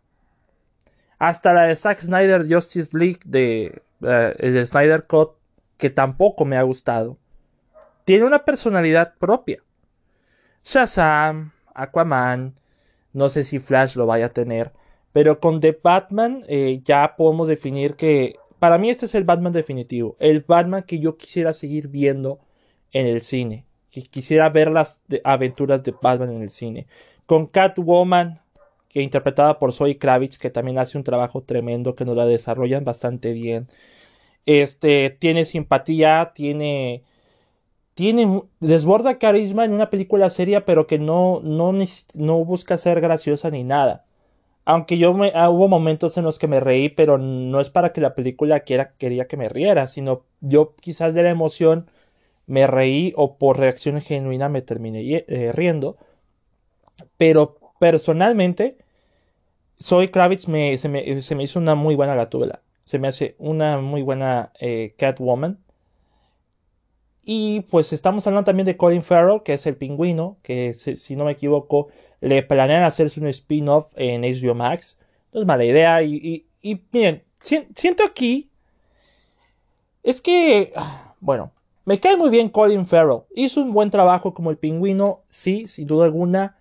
Hasta 1.17 1.55
la 1.55 1.63
de 1.63 1.75
Zack 1.75 1.97
Snyder 1.97 2.45
Justice 2.47 2.95
League 2.95 3.21
de 3.25 3.81
eh, 4.03 4.35
el 4.37 4.67
Snyder 4.67 5.07
Cut, 5.07 5.31
que 5.77 5.89
tampoco 5.89 6.45
me 6.45 6.55
ha 6.55 6.61
gustado, 6.61 7.17
tiene 8.05 8.25
una 8.25 8.45
personalidad 8.45 9.15
propia. 9.17 9.63
Shazam, 10.63 11.51
Aquaman, 11.73 12.53
no 13.11 13.27
sé 13.27 13.43
si 13.43 13.57
Flash 13.57 13.95
lo 13.95 14.05
vaya 14.05 14.27
a 14.27 14.33
tener, 14.33 14.71
pero 15.13 15.39
con 15.39 15.61
The 15.61 15.79
Batman 15.81 16.43
eh, 16.47 16.81
ya 16.83 17.15
podemos 17.17 17.47
definir 17.47 17.95
que 17.95 18.35
para 18.59 18.77
mí 18.77 18.91
este 18.91 19.07
es 19.07 19.15
el 19.15 19.23
Batman 19.23 19.51
definitivo, 19.51 20.15
el 20.19 20.41
Batman 20.41 20.83
que 20.83 20.99
yo 20.99 21.17
quisiera 21.17 21.53
seguir 21.53 21.87
viendo 21.87 22.39
en 22.93 23.07
el 23.07 23.21
cine. 23.21 23.65
Que 23.91 24.03
quisiera 24.03 24.49
ver 24.49 24.71
las 24.71 25.01
aventuras 25.23 25.83
de 25.83 25.93
Batman 26.01 26.35
en 26.35 26.41
el 26.41 26.49
cine. 26.49 26.87
Con 27.25 27.47
Catwoman, 27.47 28.41
que 28.89 29.01
interpretada 29.01 29.59
por 29.59 29.73
Zoe 29.73 29.97
Kravitz, 29.97 30.37
que 30.37 30.49
también 30.49 30.79
hace 30.79 30.97
un 30.97 31.03
trabajo 31.03 31.41
tremendo, 31.43 31.95
que 31.95 32.05
nos 32.05 32.15
la 32.15 32.25
desarrollan 32.25 32.85
bastante 32.85 33.33
bien. 33.33 33.67
Este, 34.45 35.09
tiene 35.19 35.45
simpatía, 35.45 36.31
tiene 36.33 37.03
tiene 37.97 38.43
desborda 38.59 39.17
carisma 39.17 39.65
en 39.65 39.73
una 39.73 39.89
película 39.89 40.29
seria, 40.29 40.65
pero 40.65 40.85
que 40.85 40.99
no, 40.99 41.41
no, 41.43 41.73
no 42.13 42.45
busca 42.45 42.77
ser 42.77 43.01
graciosa 43.01 43.49
ni 43.49 43.63
nada. 43.63 44.05
Aunque 44.65 44.99
yo 44.99 45.15
me, 45.15 45.31
ah, 45.33 45.49
hubo 45.49 45.67
momentos 45.67 46.15
en 46.17 46.23
los 46.23 46.37
que 46.39 46.47
me 46.47 46.59
reí, 46.59 46.89
pero 46.89 47.17
no 47.17 47.59
es 47.59 47.71
para 47.71 47.93
que 47.93 48.01
la 48.01 48.13
película 48.13 48.59
quiera, 48.61 48.93
quería 48.99 49.27
que 49.27 49.37
me 49.37 49.49
riera, 49.49 49.87
sino 49.87 50.25
yo 50.41 50.75
quizás 50.79 51.15
de 51.15 51.23
la 51.23 51.31
emoción 51.31 51.89
me 52.47 52.65
reí 52.65 53.13
o 53.15 53.37
por 53.37 53.59
reacción 53.59 54.01
genuina 54.01 54.49
me 54.49 54.61
terminé 54.61 55.25
eh, 55.27 55.51
riendo. 55.53 55.97
Pero 57.17 57.57
personalmente, 57.79 58.77
Zoe 59.81 60.09
Kravitz 60.09 60.47
me, 60.47 60.77
se, 60.77 60.89
me, 60.89 61.43
hizo 61.43 61.59
una 61.59 61.75
muy 61.75 61.95
buena 61.95 62.15
gatúbela. 62.15 62.63
Se 62.85 62.99
me 62.99 63.09
hace 63.09 63.35
una 63.37 63.79
muy 63.79 64.01
buena 64.01 64.51
eh, 64.59 64.95
Catwoman. 64.97 65.59
Y 67.23 67.61
pues 67.69 67.91
estamos 67.91 68.25
hablando 68.25 68.45
también 68.45 68.65
de 68.65 68.77
Colin 68.77 69.03
Farrell, 69.03 69.41
que 69.43 69.53
es 69.53 69.65
el 69.65 69.75
pingüino, 69.75 70.37
que 70.43 70.73
si 70.73 71.15
no 71.17 71.25
me 71.25 71.33
equivoco, 71.33 71.89
le 72.21 72.41
planean 72.41 72.83
hacerse 72.83 73.19
un 73.19 73.27
spin-off 73.27 73.91
en 73.97 74.21
HBO 74.21 74.55
Max. 74.55 74.97
No 75.33 75.41
es 75.41 75.45
mala 75.45 75.65
idea. 75.65 76.01
Y, 76.03 76.47
y, 76.61 76.81
miren, 76.91 77.23
siento 77.41 78.05
aquí. 78.05 78.49
Es 80.03 80.21
que. 80.21 80.73
Bueno, 81.19 81.51
me 81.87 81.99
cae 81.99 82.15
muy 82.17 82.29
bien 82.29 82.49
Colin 82.49 82.85
Farrell. 82.85 83.23
Hizo 83.33 83.61
un 83.61 83.73
buen 83.73 83.89
trabajo 83.89 84.35
como 84.35 84.51
el 84.51 84.57
pingüino, 84.57 85.23
sí, 85.29 85.67
sin 85.67 85.87
duda 85.87 86.05
alguna. 86.05 86.57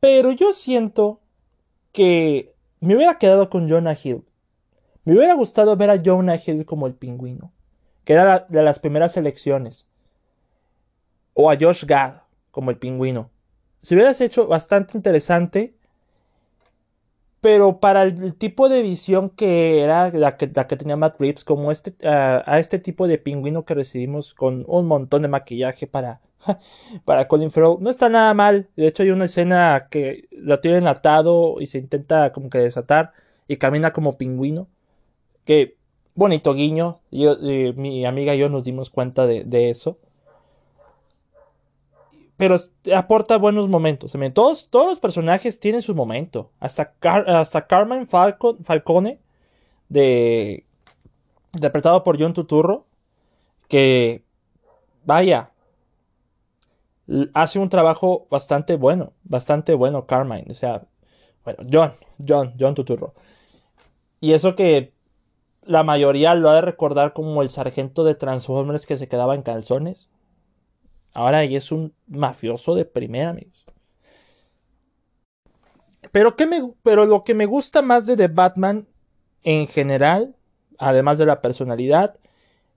Pero 0.00 0.32
yo 0.32 0.54
siento 0.54 1.20
que 1.92 2.54
me 2.80 2.96
hubiera 2.96 3.18
quedado 3.18 3.50
con 3.50 3.68
Jonah 3.68 3.98
Hill. 4.02 4.24
Me 5.04 5.12
hubiera 5.12 5.34
gustado 5.34 5.76
ver 5.76 5.90
a 5.90 6.00
Jonah 6.02 6.36
Hill 6.36 6.64
como 6.64 6.86
el 6.86 6.94
pingüino 6.94 7.52
que 8.04 8.12
era 8.12 8.46
de 8.48 8.62
las 8.62 8.78
primeras 8.78 9.16
elecciones. 9.16 9.86
O 11.34 11.50
a 11.50 11.56
Josh 11.58 11.84
Gad, 11.84 12.22
como 12.50 12.70
el 12.70 12.78
pingüino. 12.78 13.30
Se 13.80 13.94
hubieras 13.94 14.20
hecho 14.20 14.46
bastante 14.46 14.96
interesante. 14.96 15.76
Pero 17.42 17.80
para 17.80 18.04
el 18.04 18.34
tipo 18.36 18.70
de 18.70 18.82
visión 18.82 19.28
que 19.28 19.82
era 19.82 20.10
la 20.10 20.38
que, 20.38 20.50
la 20.54 20.66
que 20.66 20.76
tenía 20.76 20.96
Matt 20.96 21.20
Reeves, 21.20 21.44
como 21.44 21.70
este, 21.72 21.94
a 22.06 22.58
este 22.58 22.78
tipo 22.78 23.06
de 23.08 23.18
pingüino 23.18 23.64
que 23.66 23.74
recibimos 23.74 24.32
con 24.32 24.64
un 24.66 24.86
montón 24.86 25.22
de 25.22 25.28
maquillaje 25.28 25.86
para, 25.86 26.22
para 27.04 27.28
Colin 27.28 27.50
Farrell, 27.50 27.78
no 27.80 27.90
está 27.90 28.08
nada 28.08 28.34
mal. 28.34 28.68
De 28.76 28.86
hecho, 28.86 29.02
hay 29.02 29.10
una 29.10 29.26
escena 29.26 29.88
que 29.90 30.28
la 30.30 30.60
tienen 30.60 30.86
atado 30.86 31.60
y 31.60 31.66
se 31.66 31.78
intenta 31.78 32.32
como 32.32 32.50
que 32.50 32.58
desatar 32.58 33.12
y 33.48 33.56
camina 33.56 33.92
como 33.92 34.16
pingüino. 34.16 34.68
Que 35.44 35.76
bonito 36.14 36.54
guiño. 36.54 37.00
Yo, 37.10 37.36
eh, 37.42 37.72
mi 37.76 38.04
amiga 38.06 38.34
y 38.34 38.38
yo 38.38 38.48
nos 38.48 38.64
dimos 38.64 38.90
cuenta 38.90 39.26
de, 39.26 39.70
eso. 39.70 39.98
Pero 42.36 42.56
aporta 42.94 43.36
buenos 43.36 43.68
momentos. 43.68 44.12
Todos, 44.34 44.68
todos 44.70 44.86
los 44.86 45.00
personajes 45.00 45.60
tienen 45.60 45.82
su 45.82 45.94
momento. 45.94 46.50
Hasta, 46.60 46.94
hasta 47.00 47.66
Carmen 47.66 48.06
Falcone, 48.06 49.20
de, 49.88 50.64
interpretado 51.54 52.02
por 52.02 52.20
John 52.20 52.32
Tuturro, 52.32 52.86
que, 53.68 54.24
vaya, 55.04 55.50
hace 57.34 57.58
un 57.58 57.68
trabajo 57.68 58.26
bastante 58.30 58.76
bueno. 58.76 59.12
Bastante 59.24 59.74
bueno, 59.74 60.06
Carmine. 60.06 60.46
O 60.50 60.54
sea, 60.54 60.86
bueno, 61.44 61.64
John, 61.70 61.94
John, 62.26 62.54
John 62.58 62.74
Tuturro. 62.74 63.14
Y 64.20 64.32
eso 64.32 64.54
que 64.54 64.92
la 65.64 65.82
mayoría 65.82 66.34
lo 66.34 66.50
ha 66.50 66.54
de 66.54 66.60
recordar 66.60 67.12
como 67.12 67.42
el 67.42 67.50
sargento 67.50 68.04
de 68.04 68.14
Transformers 68.14 68.86
que 68.86 68.98
se 68.98 69.08
quedaba 69.08 69.34
en 69.34 69.42
calzones. 69.42 70.08
Ahora 71.12 71.44
y 71.44 71.56
es 71.56 71.72
un 71.72 71.94
mafioso 72.06 72.74
de 72.74 72.84
primera, 72.84 73.30
amigos. 73.30 73.64
Pero, 76.10 76.36
¿qué 76.36 76.46
me, 76.46 76.60
pero 76.82 77.06
lo 77.06 77.24
que 77.24 77.34
me 77.34 77.46
gusta 77.46 77.82
más 77.82 78.06
de 78.06 78.16
The 78.16 78.28
Batman 78.28 78.86
en 79.42 79.66
general, 79.66 80.36
además 80.78 81.18
de 81.18 81.26
la 81.26 81.40
personalidad, 81.40 82.18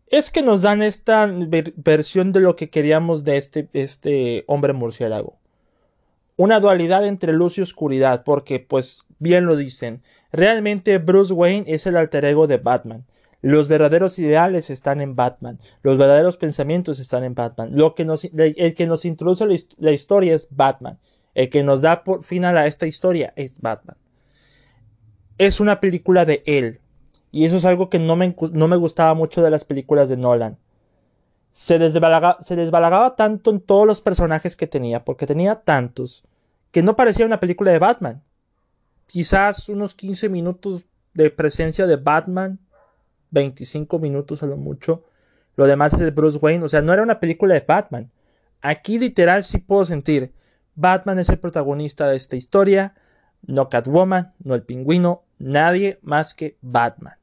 es 0.08 0.32
que 0.32 0.42
nos 0.42 0.62
dan 0.62 0.84
esta 0.84 1.30
versión 1.76 2.32
de 2.32 2.40
lo 2.40 2.56
que 2.56 2.70
queríamos 2.70 3.24
de 3.24 3.38
este, 3.38 3.70
este 3.74 4.44
hombre 4.48 4.74
murciélago. 4.74 5.38
Una 6.38 6.60
dualidad 6.60 7.06
entre 7.06 7.34
luz 7.34 7.58
y 7.58 7.62
oscuridad, 7.62 8.24
porque, 8.24 8.60
pues, 8.60 9.06
bien 9.20 9.46
lo 9.46 9.56
dicen, 9.56 10.04
Realmente 10.36 10.98
Bruce 10.98 11.32
Wayne 11.32 11.64
es 11.66 11.86
el 11.88 11.96
alter 11.96 12.26
ego 12.26 12.46
de 12.46 12.58
Batman. 12.58 13.06
Los 13.46 13.68
verdaderos 13.68 14.18
ideales 14.18 14.72
están 14.72 15.02
en 15.02 15.16
Batman. 15.16 15.60
Los 15.84 15.98
verdaderos 15.98 16.36
pensamientos 16.36 16.98
están 16.98 17.24
en 17.24 17.36
Batman. 17.36 17.70
Lo 17.74 17.94
que 17.94 18.08
el 18.34 18.74
que 18.74 18.88
nos 18.88 19.06
introduce 19.06 19.46
la, 19.78 19.92
historia 19.92 20.34
es 20.34 20.48
Batman. 20.50 20.98
El 21.36 21.52
que 21.52 21.62
nos 21.62 21.82
da 21.82 22.04
por 22.04 22.24
final 22.24 22.58
a 22.58 22.66
esta 22.66 22.88
historia 22.88 23.34
es 23.36 23.62
Batman. 23.62 23.98
Es 25.38 25.60
una 25.60 25.80
película 25.80 26.26
de 26.26 26.42
él. 26.48 26.80
Y 27.32 27.46
eso 27.46 27.58
es 27.58 27.66
algo 27.66 27.92
que 27.92 28.00
no 28.00 28.16
me, 28.16 28.36
no 28.52 28.68
me 28.68 28.78
gustaba 28.78 29.14
mucho 29.14 29.44
de 29.44 29.52
las 29.52 29.64
películas 29.64 30.10
de 30.10 30.18
Nolan. 30.18 30.58
Se 31.54 31.78
se 31.78 32.56
desbalagaba 32.56 33.16
tanto 33.16 33.52
en 33.52 33.60
todos 33.60 33.86
los 33.86 34.02
personajes 34.02 34.56
que 34.56 34.66
tenía, 34.66 35.06
porque 35.06 35.28
tenía 35.28 35.62
tantos, 35.62 36.24
que 36.72 36.82
no 36.82 36.96
parecía 36.96 37.28
una 37.28 37.40
película 37.40 37.72
de 37.72 37.80
Batman 37.80 38.24
quizás 39.08 39.70
unos 39.70 39.96
15 39.96 40.30
minutos 40.30 40.86
de 41.14 41.30
presencia 41.32 41.88
de 41.88 41.96
Batman, 41.96 42.60
25 43.36 44.00
minutos 44.00 44.42
a 44.42 44.48
lo 44.48 44.58
mucho. 44.58 45.04
Lo 45.56 45.68
demás 45.68 45.94
es 45.94 46.00
de 46.00 46.12
Bruce 46.12 46.40
Wayne, 46.42 46.66
o 46.66 46.68
sea, 46.68 46.82
no 46.82 46.92
era 46.92 47.04
una 47.04 47.20
película 47.20 47.54
de 47.54 47.64
Batman. 47.66 48.10
Aquí 48.62 48.98
literal 48.98 49.44
sí 49.44 49.60
puedo 49.60 49.86
sentir, 49.86 50.34
Batman 50.74 51.20
es 51.20 51.30
el 51.30 51.38
protagonista 51.38 52.08
de 52.08 52.18
esta 52.18 52.36
historia, 52.36 52.96
no 53.46 53.70
Catwoman, 53.70 54.34
no 54.44 54.56
el 54.56 54.64
pingüino, 54.64 55.24
nadie 55.38 56.00
más 56.02 56.34
que 56.34 56.58
Batman. 56.62 57.16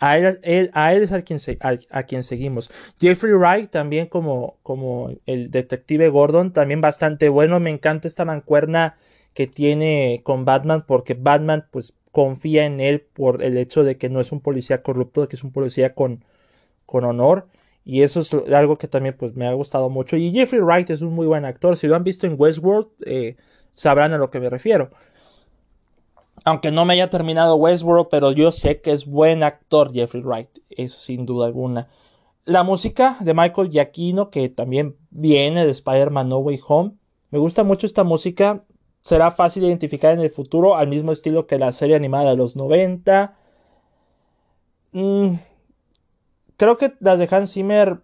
A 0.00 0.18
él, 0.18 0.40
es 0.44 1.12
a 1.12 1.22
quien, 1.22 2.22
seguimos. 2.22 2.70
Jeffrey 3.00 3.32
Wright 3.32 3.70
también 3.70 4.06
como, 4.06 4.58
como 4.62 5.10
el 5.24 5.50
detective 5.50 6.08
Gordon, 6.08 6.52
también 6.52 6.82
bastante 6.82 7.30
bueno. 7.30 7.58
Me 7.60 7.70
encanta 7.70 8.08
esta 8.08 8.26
mancuerna 8.26 8.96
que 9.32 9.46
tiene 9.46 10.20
con 10.22 10.44
Batman 10.44 10.84
porque 10.86 11.14
Batman 11.14 11.66
pues 11.70 11.94
confía 12.14 12.64
en 12.64 12.80
él 12.80 13.00
por 13.00 13.42
el 13.42 13.58
hecho 13.58 13.82
de 13.82 13.98
que 13.98 14.08
no 14.08 14.20
es 14.20 14.30
un 14.30 14.40
policía 14.40 14.84
corrupto, 14.84 15.26
que 15.26 15.34
es 15.34 15.42
un 15.42 15.50
policía 15.50 15.94
con, 15.94 16.24
con 16.86 17.04
honor. 17.04 17.48
Y 17.84 18.02
eso 18.02 18.20
es 18.20 18.32
algo 18.52 18.78
que 18.78 18.86
también 18.86 19.16
pues 19.18 19.34
me 19.34 19.48
ha 19.48 19.52
gustado 19.52 19.90
mucho. 19.90 20.16
Y 20.16 20.30
Jeffrey 20.30 20.60
Wright 20.60 20.88
es 20.90 21.02
un 21.02 21.12
muy 21.12 21.26
buen 21.26 21.44
actor. 21.44 21.76
Si 21.76 21.88
lo 21.88 21.96
han 21.96 22.04
visto 22.04 22.28
en 22.28 22.36
Westworld, 22.38 22.86
eh, 23.04 23.36
sabrán 23.74 24.12
a 24.12 24.18
lo 24.18 24.30
que 24.30 24.38
me 24.38 24.48
refiero. 24.48 24.90
Aunque 26.44 26.70
no 26.70 26.84
me 26.84 26.94
haya 26.94 27.10
terminado 27.10 27.56
Westworld, 27.56 28.06
pero 28.10 28.30
yo 28.30 28.52
sé 28.52 28.80
que 28.80 28.92
es 28.92 29.06
buen 29.06 29.42
actor 29.42 29.92
Jeffrey 29.92 30.22
Wright. 30.22 30.50
Eso 30.70 31.00
sin 31.00 31.26
duda 31.26 31.46
alguna. 31.46 31.88
La 32.44 32.62
música 32.62 33.16
de 33.20 33.34
Michael 33.34 33.70
Giacchino, 33.70 34.30
que 34.30 34.48
también 34.48 34.96
viene 35.10 35.66
de 35.66 35.72
Spider-Man 35.72 36.28
No 36.28 36.38
Way 36.38 36.60
Home. 36.68 36.92
Me 37.30 37.40
gusta 37.40 37.64
mucho 37.64 37.86
esta 37.86 38.04
música 38.04 38.62
será 39.04 39.30
fácil 39.30 39.64
identificar 39.64 40.14
en 40.14 40.20
el 40.20 40.30
futuro 40.30 40.76
al 40.76 40.88
mismo 40.88 41.12
estilo 41.12 41.46
que 41.46 41.58
la 41.58 41.72
serie 41.72 41.94
animada 41.94 42.30
de 42.30 42.36
los 42.36 42.56
90. 42.56 43.36
Mm, 44.92 45.34
creo 46.56 46.76
que 46.78 46.94
la 47.00 47.16
de 47.16 47.28
Hans 47.30 47.52
Zimmer, 47.52 48.00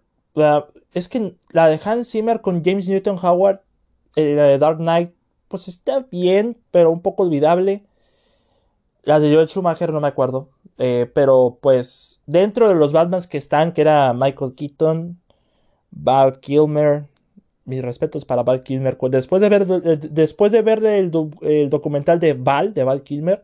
es 0.93 1.09
que 1.09 1.35
la 1.49 1.67
de 1.67 1.79
Hans 1.83 2.11
Zimmer 2.11 2.41
con 2.41 2.63
James 2.63 2.87
Newton 2.87 3.17
Howard, 3.21 3.61
eh, 4.15 4.35
la 4.35 4.43
de 4.43 4.59
Dark 4.59 4.77
Knight, 4.77 5.13
pues 5.47 5.67
está 5.67 6.05
bien, 6.11 6.57
pero 6.71 6.91
un 6.91 7.01
poco 7.01 7.23
olvidable. 7.23 7.83
La 9.03 9.19
de 9.19 9.33
Joel 9.33 9.47
Schumacher 9.47 9.91
no 9.91 10.01
me 10.01 10.07
acuerdo. 10.07 10.49
Eh, 10.77 11.09
pero 11.13 11.57
pues 11.61 12.21
dentro 12.27 12.69
de 12.69 12.75
los 12.75 12.93
Batmans 12.93 13.27
que 13.27 13.37
están, 13.37 13.73
que 13.73 13.81
era 13.81 14.13
Michael 14.13 14.53
Keaton, 14.55 15.19
Val 15.91 16.39
Kilmer, 16.39 17.07
mis 17.65 17.83
respetos 17.83 18.25
para 18.25 18.43
Val 18.43 18.63
Kilmer. 18.63 18.97
Después 19.09 19.41
de 19.41 19.49
ver, 19.49 19.65
después 19.65 20.51
de 20.51 20.61
ver 20.61 20.83
el, 20.85 21.11
documental 21.69 22.19
de 22.19 22.33
Val, 22.33 22.73
de 22.73 22.83
Val 22.83 23.03
Kilmer, 23.03 23.43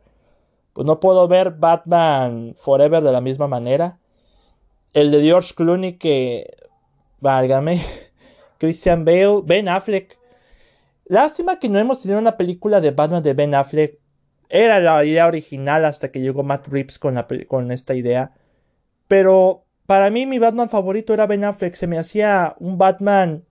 pues 0.74 0.86
no 0.86 1.00
puedo 1.00 1.28
ver 1.28 1.52
Batman 1.52 2.56
Forever 2.58 3.04
de 3.04 3.12
la 3.12 3.22
misma 3.22 3.48
manera. 3.48 4.00
El 4.94 5.12
de 5.12 5.22
George 5.22 5.54
Clooney 5.56 5.98
que, 5.98 6.46
válgame, 7.20 7.82
Christian 8.58 9.06
Bale, 9.06 9.42
Ben 9.44 9.70
Affleck. 9.70 10.18
Lástima 11.06 11.60
que 11.60 11.70
no 11.70 11.80
hemos 11.80 12.02
tenido 12.02 12.20
una 12.20 12.38
película 12.38 12.82
de 12.82 12.92
Batman 12.92 13.24
de 13.24 13.34
Ben 13.34 13.56
Affleck. 13.56 14.00
Era 14.50 14.80
la 14.80 15.04
idea 15.04 15.28
original 15.28 15.86
hasta 15.86 16.10
que 16.12 16.22
llegó 16.22 16.44
Matt 16.44 16.68
Reeves 16.68 17.00
con, 17.00 17.18
con 17.48 17.72
esta 17.72 17.96
idea. 17.96 18.34
Pero 19.08 19.66
para 19.86 20.10
mí 20.10 20.26
mi 20.26 20.40
Batman 20.40 20.70
favorito 20.70 21.14
era 21.14 21.28
Ben 21.28 21.44
Affleck. 21.44 21.76
Se 21.76 21.88
me 21.88 21.98
hacía 21.98 22.56
un 22.60 22.78
Batman 22.78 23.47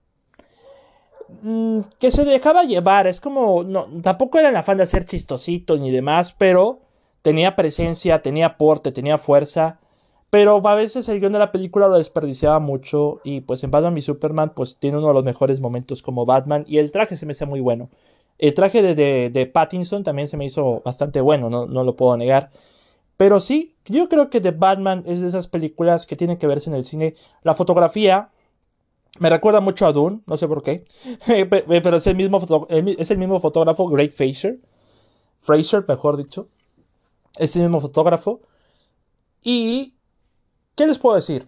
Mm, 1.41 1.81
que 1.99 2.11
se 2.11 2.25
dejaba 2.25 2.63
llevar. 2.63 3.07
Es 3.07 3.19
como, 3.19 3.63
no, 3.63 3.87
tampoco 4.01 4.39
era 4.39 4.49
el 4.49 4.55
afán 4.55 4.77
de 4.77 4.83
hacer 4.83 5.05
chistosito 5.05 5.77
ni 5.77 5.91
demás, 5.91 6.35
pero 6.37 6.79
tenía 7.21 7.55
presencia, 7.55 8.21
tenía 8.21 8.47
aporte, 8.47 8.91
tenía 8.91 9.17
fuerza. 9.17 9.79
Pero 10.29 10.65
a 10.67 10.75
veces 10.75 11.07
el 11.09 11.19
guion 11.19 11.33
de 11.33 11.39
la 11.39 11.51
película 11.51 11.87
lo 11.87 11.97
desperdiciaba 11.97 12.59
mucho. 12.59 13.21
Y 13.23 13.41
pues 13.41 13.63
en 13.63 13.71
Batman 13.71 13.97
y 13.97 14.01
Superman, 14.01 14.53
pues 14.55 14.77
tiene 14.77 14.97
uno 14.97 15.07
de 15.09 15.13
los 15.13 15.23
mejores 15.23 15.59
momentos 15.61 16.01
como 16.01 16.25
Batman. 16.25 16.65
Y 16.67 16.79
el 16.79 16.91
traje 16.91 17.17
se 17.17 17.25
me 17.25 17.31
hace 17.31 17.45
muy 17.45 17.61
bueno. 17.61 17.89
El 18.37 18.53
traje 18.53 18.81
de, 18.81 19.29
de, 19.29 19.45
Pattinson 19.47 20.03
también 20.03 20.27
se 20.27 20.37
me 20.37 20.45
hizo 20.45 20.81
bastante 20.85 21.21
bueno, 21.21 21.49
no, 21.49 21.65
no, 21.65 21.83
lo 21.83 21.95
puedo 21.95 22.15
negar. 22.17 22.51
Pero 23.17 23.39
sí, 23.39 23.75
yo 23.85 24.09
creo 24.09 24.29
que 24.29 24.41
The 24.41 24.51
Batman 24.51 25.03
es 25.07 25.21
de 25.21 25.29
esas 25.29 25.47
películas 25.47 26.05
que 26.05 26.15
tienen 26.15 26.37
que 26.37 26.47
verse 26.47 26.69
en 26.69 26.75
el 26.75 26.85
cine. 26.85 27.15
La 27.43 27.55
fotografía, 27.55 28.29
me 29.19 29.29
recuerda 29.29 29.61
mucho 29.61 29.87
a 29.87 29.91
Dune, 29.91 30.21
no 30.25 30.37
sé 30.37 30.47
por 30.47 30.63
qué. 30.63 30.85
Pero 31.25 31.97
es 31.97 32.07
el 32.07 32.15
mismo, 32.15 32.67
es 32.69 33.11
el 33.11 33.17
mismo 33.17 33.39
fotógrafo, 33.39 33.87
Greg 33.87 34.11
Fraser. 34.11 34.59
Fraser, 35.41 35.85
mejor 35.87 36.17
dicho. 36.17 36.49
Ese 37.37 37.59
mismo 37.59 37.79
fotógrafo. 37.79 38.41
Y, 39.43 39.95
¿qué 40.75 40.87
les 40.87 40.99
puedo 40.99 41.15
decir? 41.15 41.47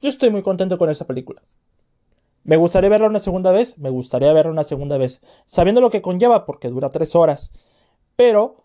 Yo 0.00 0.08
estoy 0.08 0.30
muy 0.30 0.42
contento 0.42 0.78
con 0.78 0.90
esta 0.90 1.06
película. 1.06 1.42
¿Me 2.44 2.56
gustaría 2.56 2.90
verla 2.90 3.06
una 3.08 3.20
segunda 3.20 3.52
vez? 3.52 3.78
Me 3.78 3.90
gustaría 3.90 4.32
verla 4.32 4.50
una 4.50 4.64
segunda 4.64 4.98
vez. 4.98 5.20
Sabiendo 5.46 5.80
lo 5.80 5.90
que 5.90 6.02
conlleva, 6.02 6.44
porque 6.44 6.68
dura 6.68 6.90
tres 6.90 7.14
horas. 7.14 7.52
Pero, 8.16 8.64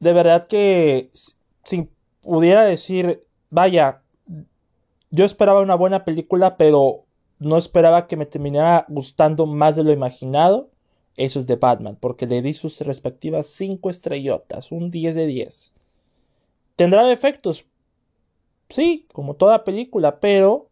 de 0.00 0.12
verdad 0.12 0.46
que 0.46 1.10
si 1.62 1.88
pudiera 2.20 2.64
decir, 2.64 3.22
vaya, 3.50 4.02
yo 5.10 5.24
esperaba 5.24 5.60
una 5.60 5.74
buena 5.74 6.04
película, 6.04 6.56
pero 6.56 7.04
no 7.38 7.58
esperaba 7.58 8.06
que 8.06 8.16
me 8.16 8.26
terminara 8.26 8.86
gustando 8.88 9.46
más 9.46 9.76
de 9.76 9.84
lo 9.84 9.92
imaginado. 9.92 10.70
Eso 11.16 11.38
es 11.38 11.46
de 11.46 11.56
Batman, 11.56 11.96
porque 12.00 12.26
le 12.26 12.42
di 12.42 12.54
sus 12.54 12.80
respectivas 12.80 13.46
5 13.48 13.88
estrellotas, 13.90 14.72
un 14.72 14.90
10 14.90 15.14
de 15.14 15.26
10. 15.26 15.72
¿Tendrá 16.76 17.04
defectos? 17.04 17.66
Sí, 18.68 19.06
como 19.12 19.34
toda 19.34 19.62
película, 19.62 20.18
pero 20.18 20.70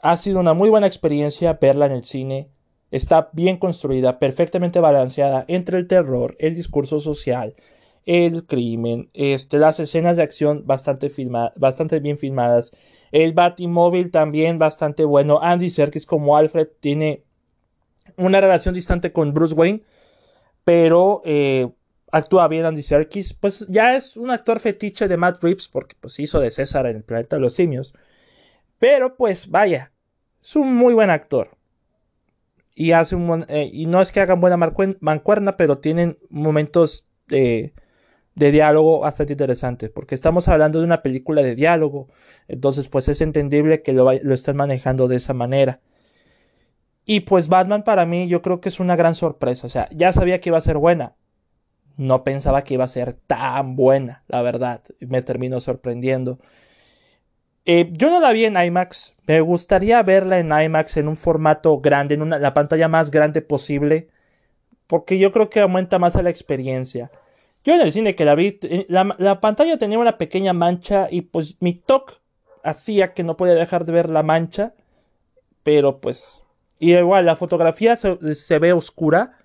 ha 0.00 0.16
sido 0.16 0.40
una 0.40 0.54
muy 0.54 0.70
buena 0.70 0.86
experiencia 0.86 1.58
verla 1.60 1.86
en 1.86 1.92
el 1.92 2.04
cine. 2.04 2.48
Está 2.90 3.28
bien 3.32 3.58
construida, 3.58 4.18
perfectamente 4.18 4.80
balanceada 4.80 5.44
entre 5.48 5.78
el 5.78 5.86
terror, 5.86 6.36
el 6.38 6.54
discurso 6.54 7.00
social, 7.00 7.54
el 8.08 8.46
crimen, 8.46 9.10
este, 9.12 9.58
las 9.58 9.78
escenas 9.80 10.16
de 10.16 10.22
acción 10.22 10.62
bastante, 10.64 11.12
bastante 11.56 12.00
bien 12.00 12.16
filmadas, 12.16 12.72
el 13.12 13.34
Batimóvil 13.34 14.10
también 14.10 14.58
bastante 14.58 15.04
bueno, 15.04 15.40
Andy 15.42 15.68
Serkis 15.68 16.06
como 16.06 16.34
Alfred 16.38 16.68
tiene 16.80 17.22
una 18.16 18.40
relación 18.40 18.74
distante 18.74 19.12
con 19.12 19.34
Bruce 19.34 19.54
Wayne, 19.54 19.82
pero 20.64 21.20
eh, 21.26 21.68
actúa 22.10 22.48
bien 22.48 22.64
Andy 22.64 22.82
Serkis, 22.82 23.34
pues 23.34 23.66
ya 23.68 23.94
es 23.94 24.16
un 24.16 24.30
actor 24.30 24.58
fetiche 24.58 25.06
de 25.06 25.18
Matt 25.18 25.42
Reeves 25.44 25.68
porque 25.68 25.94
pues 26.00 26.18
hizo 26.18 26.40
de 26.40 26.50
César 26.50 26.86
en 26.86 26.96
el 26.96 27.04
planeta 27.04 27.36
de 27.36 27.42
los 27.42 27.52
simios, 27.52 27.92
pero 28.78 29.16
pues 29.16 29.50
vaya, 29.50 29.92
es 30.40 30.56
un 30.56 30.74
muy 30.74 30.94
buen 30.94 31.10
actor. 31.10 31.50
Y, 32.74 32.92
hace 32.92 33.16
un, 33.16 33.44
eh, 33.48 33.68
y 33.70 33.84
no 33.84 34.00
es 34.00 34.12
que 34.12 34.20
hagan 34.20 34.40
buena 34.40 34.56
mancuerna, 34.56 35.58
pero 35.58 35.78
tienen 35.78 36.16
momentos 36.30 37.06
de 37.26 37.74
de 38.38 38.52
diálogo 38.52 39.00
bastante 39.00 39.32
interesante, 39.32 39.88
porque 39.88 40.14
estamos 40.14 40.48
hablando 40.48 40.78
de 40.78 40.84
una 40.84 41.02
película 41.02 41.42
de 41.42 41.54
diálogo, 41.54 42.08
entonces 42.46 42.88
pues 42.88 43.08
es 43.08 43.20
entendible 43.20 43.82
que 43.82 43.92
lo, 43.92 44.12
lo 44.12 44.34
estén 44.34 44.56
manejando 44.56 45.08
de 45.08 45.16
esa 45.16 45.34
manera. 45.34 45.80
Y 47.04 47.20
pues 47.20 47.48
Batman 47.48 47.82
para 47.82 48.06
mí 48.06 48.28
yo 48.28 48.42
creo 48.42 48.60
que 48.60 48.68
es 48.68 48.80
una 48.80 48.96
gran 48.96 49.14
sorpresa, 49.14 49.66
o 49.66 49.70
sea, 49.70 49.88
ya 49.90 50.12
sabía 50.12 50.40
que 50.40 50.50
iba 50.50 50.58
a 50.58 50.62
ser 50.62 50.78
buena, 50.78 51.16
no 51.96 52.22
pensaba 52.22 52.62
que 52.62 52.74
iba 52.74 52.84
a 52.84 52.88
ser 52.88 53.14
tan 53.14 53.74
buena, 53.74 54.22
la 54.28 54.40
verdad, 54.42 54.82
me 55.00 55.22
terminó 55.22 55.58
sorprendiendo. 55.58 56.38
Eh, 57.64 57.90
yo 57.92 58.08
no 58.08 58.20
la 58.20 58.32
vi 58.32 58.44
en 58.44 58.56
IMAX, 58.56 59.14
me 59.26 59.40
gustaría 59.40 60.02
verla 60.02 60.38
en 60.38 60.52
IMAX 60.52 60.96
en 60.96 61.08
un 61.08 61.16
formato 61.16 61.80
grande, 61.80 62.14
en 62.14 62.22
una, 62.22 62.38
la 62.38 62.54
pantalla 62.54 62.88
más 62.88 63.10
grande 63.10 63.42
posible, 63.42 64.08
porque 64.86 65.18
yo 65.18 65.32
creo 65.32 65.50
que 65.50 65.60
aumenta 65.60 65.98
más 65.98 66.16
a 66.16 66.22
la 66.22 66.30
experiencia. 66.30 67.10
Yo 67.64 67.74
en 67.74 67.80
el 67.80 67.92
cine 67.92 68.14
que 68.14 68.24
la 68.24 68.34
vi, 68.34 68.58
la, 68.88 69.40
pantalla 69.40 69.78
tenía 69.78 69.98
una 69.98 70.16
pequeña 70.16 70.52
mancha 70.52 71.08
y 71.10 71.22
pues 71.22 71.56
mi 71.60 71.74
toque 71.74 72.14
hacía 72.62 73.12
que 73.12 73.24
no 73.24 73.36
podía 73.36 73.54
dejar 73.54 73.84
de 73.84 73.92
ver 73.92 74.10
la 74.10 74.22
mancha. 74.22 74.74
Pero 75.62 76.00
pues... 76.00 76.42
Y 76.78 76.94
igual, 76.94 77.26
la 77.26 77.36
fotografía 77.36 77.96
se, 77.96 78.58
ve 78.58 78.72
oscura. 78.72 79.38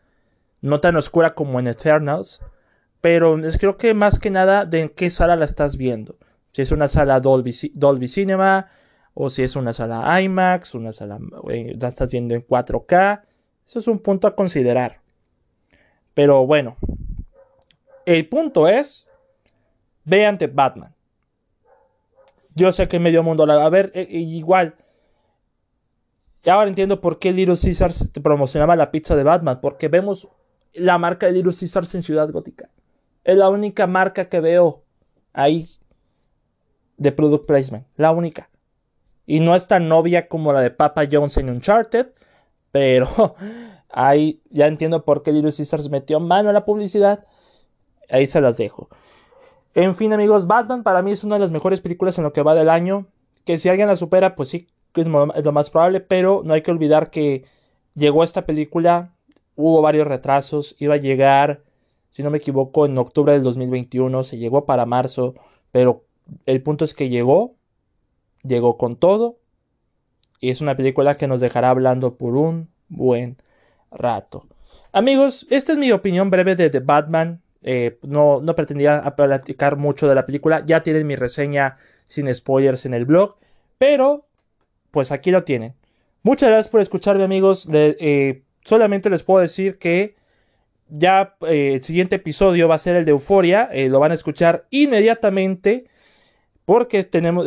No 0.62 0.80
tan 0.80 0.95
oscura 0.95 1.34
como 1.34 1.60
en 1.60 1.67
Eternals. 1.67 2.39
Pero 3.02 3.38
es, 3.45 3.58
creo 3.58 3.78
que 3.78 3.93
más 3.93 4.19
que 4.19 4.30
nada 4.30 4.65
de 4.65 4.82
en 4.82 4.89
qué 4.89 5.10
sala 5.10 5.36
la 5.36 5.45
estás 5.45 5.76
viendo. 5.76 6.17
Si 6.52 6.62
es 6.62 6.71
una 6.71 6.88
sala 6.88 7.19
Dolby, 7.19 7.54
Dolby 7.73 8.08
Cinema. 8.08 8.69
O 9.15 9.30
si 9.30 9.43
es 9.43 9.56
una 9.56 9.73
sala 9.73 10.21
IMAX. 10.21 10.76
Una 10.76 10.91
sala... 10.91 11.19
Eh, 11.49 11.76
la 11.80 11.88
estás 11.88 12.12
viendo 12.12 12.36
en 12.36 12.45
4K. 12.45 13.23
Eso 13.67 13.80
es 13.80 13.88
un 13.88 13.99
punto 13.99 14.28
a 14.28 14.36
considerar. 14.36 15.02
Pero 16.13 16.45
bueno, 16.45 16.78
el 18.05 18.27
punto 18.27 18.67
es, 18.67 19.07
vean 20.03 20.37
The 20.37 20.47
Batman. 20.47 20.93
Yo 22.55 22.71
sé 22.71 22.87
que 22.87 22.99
medio 22.99 23.23
mundo 23.23 23.45
la 23.45 23.55
va 23.55 23.65
a 23.65 23.69
ver, 23.69 23.91
e, 23.95 24.01
e, 24.01 24.19
igual. 24.19 24.75
Y 26.43 26.49
ahora 26.49 26.67
entiendo 26.67 27.01
por 27.01 27.19
qué 27.19 27.31
Little 27.31 27.57
Caesars 27.59 28.11
promocionaba 28.21 28.75
la 28.75 28.91
pizza 28.91 29.15
de 29.15 29.23
Batman, 29.23 29.59
porque 29.61 29.87
vemos 29.87 30.29
la 30.73 30.97
marca 30.97 31.27
de 31.27 31.33
Little 31.33 31.53
Caesars 31.57 31.95
en 31.95 32.03
Ciudad 32.03 32.29
Gótica. 32.31 32.69
Es 33.23 33.37
la 33.37 33.49
única 33.49 33.87
marca 33.87 34.27
que 34.27 34.39
veo 34.41 34.83
ahí 35.31 35.67
de 36.97 37.11
product 37.11 37.45
placement, 37.45 37.87
la 37.95 38.11
única. 38.11 38.49
Y 39.25 39.39
no 39.39 39.55
es 39.55 39.67
tan 39.67 39.87
novia 39.87 40.27
como 40.27 40.51
la 40.51 40.61
de 40.61 40.69
Papa 40.69 41.03
Jones 41.09 41.37
en 41.37 41.49
Uncharted, 41.49 42.07
pero 42.71 43.35
ahí 43.89 44.41
ya 44.49 44.67
entiendo 44.67 45.05
por 45.05 45.23
qué 45.23 45.31
Little 45.31 45.53
Caesars 45.55 45.89
metió 45.89 46.19
mano 46.19 46.49
a 46.49 46.53
la 46.53 46.65
publicidad 46.65 47.25
Ahí 48.09 48.27
se 48.27 48.41
las 48.41 48.57
dejo. 48.57 48.89
En 49.75 49.95
fin, 49.95 50.13
amigos, 50.13 50.45
Batman 50.47 50.83
para 50.83 51.01
mí 51.01 51.11
es 51.11 51.23
una 51.23 51.35
de 51.35 51.41
las 51.41 51.51
mejores 51.51 51.81
películas 51.81 52.17
en 52.17 52.23
lo 52.23 52.33
que 52.33 52.43
va 52.43 52.53
del 52.55 52.69
año. 52.69 53.07
Que 53.45 53.57
si 53.57 53.69
alguien 53.69 53.87
la 53.87 53.95
supera, 53.95 54.35
pues 54.35 54.49
sí, 54.49 54.67
es 54.95 55.07
lo 55.07 55.51
más 55.51 55.69
probable. 55.69 55.99
Pero 55.99 56.41
no 56.45 56.53
hay 56.53 56.61
que 56.61 56.71
olvidar 56.71 57.09
que 57.09 57.45
llegó 57.95 58.23
esta 58.23 58.45
película, 58.45 59.13
hubo 59.55 59.81
varios 59.81 60.07
retrasos, 60.07 60.75
iba 60.79 60.95
a 60.95 60.97
llegar, 60.97 61.63
si 62.09 62.21
no 62.23 62.29
me 62.29 62.37
equivoco, 62.37 62.85
en 62.85 62.97
octubre 62.97 63.33
del 63.33 63.43
2021, 63.43 64.23
se 64.23 64.37
llegó 64.37 64.65
para 64.65 64.85
marzo. 64.85 65.33
Pero 65.71 66.05
el 66.45 66.61
punto 66.61 66.85
es 66.85 66.93
que 66.93 67.09
llegó, 67.09 67.55
llegó 68.43 68.77
con 68.77 68.95
todo. 68.95 69.39
Y 70.39 70.49
es 70.49 70.61
una 70.61 70.77
película 70.77 71.15
que 71.15 71.27
nos 71.27 71.41
dejará 71.41 71.69
hablando 71.69 72.15
por 72.15 72.35
un 72.35 72.69
buen 72.89 73.37
rato. 73.91 74.45
Amigos, 74.91 75.47
esta 75.49 75.71
es 75.71 75.77
mi 75.79 75.91
opinión 75.91 76.29
breve 76.29 76.55
de 76.55 76.69
The 76.69 76.81
Batman. 76.81 77.41
Eh, 77.63 77.97
no, 78.02 78.41
no 78.41 78.56
pretendía 78.56 79.02
platicar 79.15 79.78
mucho 79.78 80.08
de 80.08 80.15
la 80.15 80.26
película. 80.26 80.63
Ya 80.65 80.84
tienen 80.84 81.08
mi 81.08 81.15
reseña 81.15 81.78
sin 82.08 82.34
spoilers 82.34 82.86
en 82.86 82.93
el 82.93 83.06
blog. 83.06 83.38
Pero, 83.78 84.26
pues 84.91 85.12
aquí 85.12 85.32
lo 85.32 85.43
tienen. 85.43 85.73
Muchas 86.21 86.49
gracias 86.49 86.69
por 86.69 86.82
escucharme, 86.82 87.23
amigos. 87.23 87.67
Eh, 87.71 88.43
solamente 88.63 89.10
les 89.10 89.23
puedo 89.23 89.41
decir 89.41 89.78
que 89.78 90.15
ya 90.89 91.36
eh, 91.47 91.73
el 91.76 91.84
siguiente 91.84 92.17
episodio 92.17 92.67
va 92.67 92.76
a 92.76 92.80
ser 92.80 92.95
el 92.95 93.06
de 93.06 93.12
Euforia. 93.12 93.69
lo 93.73 93.99
van 93.99 94.12
a 94.12 94.15
escuchar 94.15 94.67
inmediatamente. 94.69 95.86
Porque 96.65 97.04
tenemos. 97.04 97.45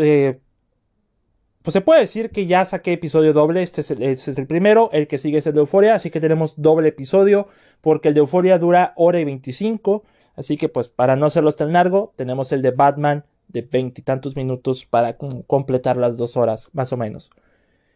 Pues 1.66 1.72
se 1.72 1.80
puede 1.80 1.98
decir 1.98 2.30
que 2.30 2.46
ya 2.46 2.64
saqué 2.64 2.92
episodio 2.92 3.32
doble. 3.32 3.60
Este 3.60 3.80
es, 3.80 3.90
el, 3.90 4.00
este 4.04 4.30
es 4.30 4.38
el 4.38 4.46
primero. 4.46 4.88
El 4.92 5.08
que 5.08 5.18
sigue 5.18 5.38
es 5.38 5.48
el 5.48 5.54
de 5.54 5.58
Euforia. 5.58 5.96
Así 5.96 6.10
que 6.10 6.20
tenemos 6.20 6.54
doble 6.62 6.90
episodio. 6.90 7.48
Porque 7.80 8.06
el 8.06 8.14
de 8.14 8.20
Euforia 8.20 8.56
dura 8.60 8.92
hora 8.94 9.18
y 9.18 9.24
25. 9.24 10.04
Así 10.36 10.56
que 10.58 10.68
pues 10.68 10.86
para 10.86 11.16
no 11.16 11.26
hacerlos 11.26 11.56
tan 11.56 11.72
largo, 11.72 12.12
tenemos 12.14 12.52
el 12.52 12.62
de 12.62 12.70
Batman 12.70 13.24
de 13.48 13.62
veintitantos 13.62 14.36
minutos 14.36 14.86
para 14.86 15.16
completar 15.16 15.96
las 15.96 16.16
dos 16.16 16.36
horas, 16.36 16.68
más 16.72 16.92
o 16.92 16.96
menos. 16.96 17.32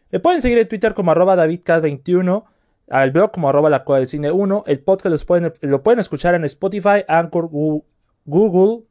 Me 0.09 0.19
pueden 0.19 0.41
seguir 0.41 0.57
en 0.57 0.67
Twitter 0.67 0.93
como 0.93 1.11
arroba 1.11 1.37
davidk21, 1.37 2.43
al 2.89 3.11
blog 3.11 3.31
como 3.31 3.47
arroba 3.47 3.69
la 3.69 3.85
del 3.87 4.07
cine 4.09 4.31
1, 4.31 4.65
el 4.67 4.81
podcast 4.81 5.31
lo 5.61 5.83
pueden 5.83 5.99
escuchar 6.01 6.35
en 6.35 6.43
Spotify, 6.43 7.05
Anchor, 7.07 7.49
Google 8.25 8.83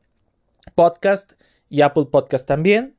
Podcast 0.74 1.32
y 1.68 1.82
Apple 1.82 2.06
Podcast 2.10 2.48
también. 2.48 2.96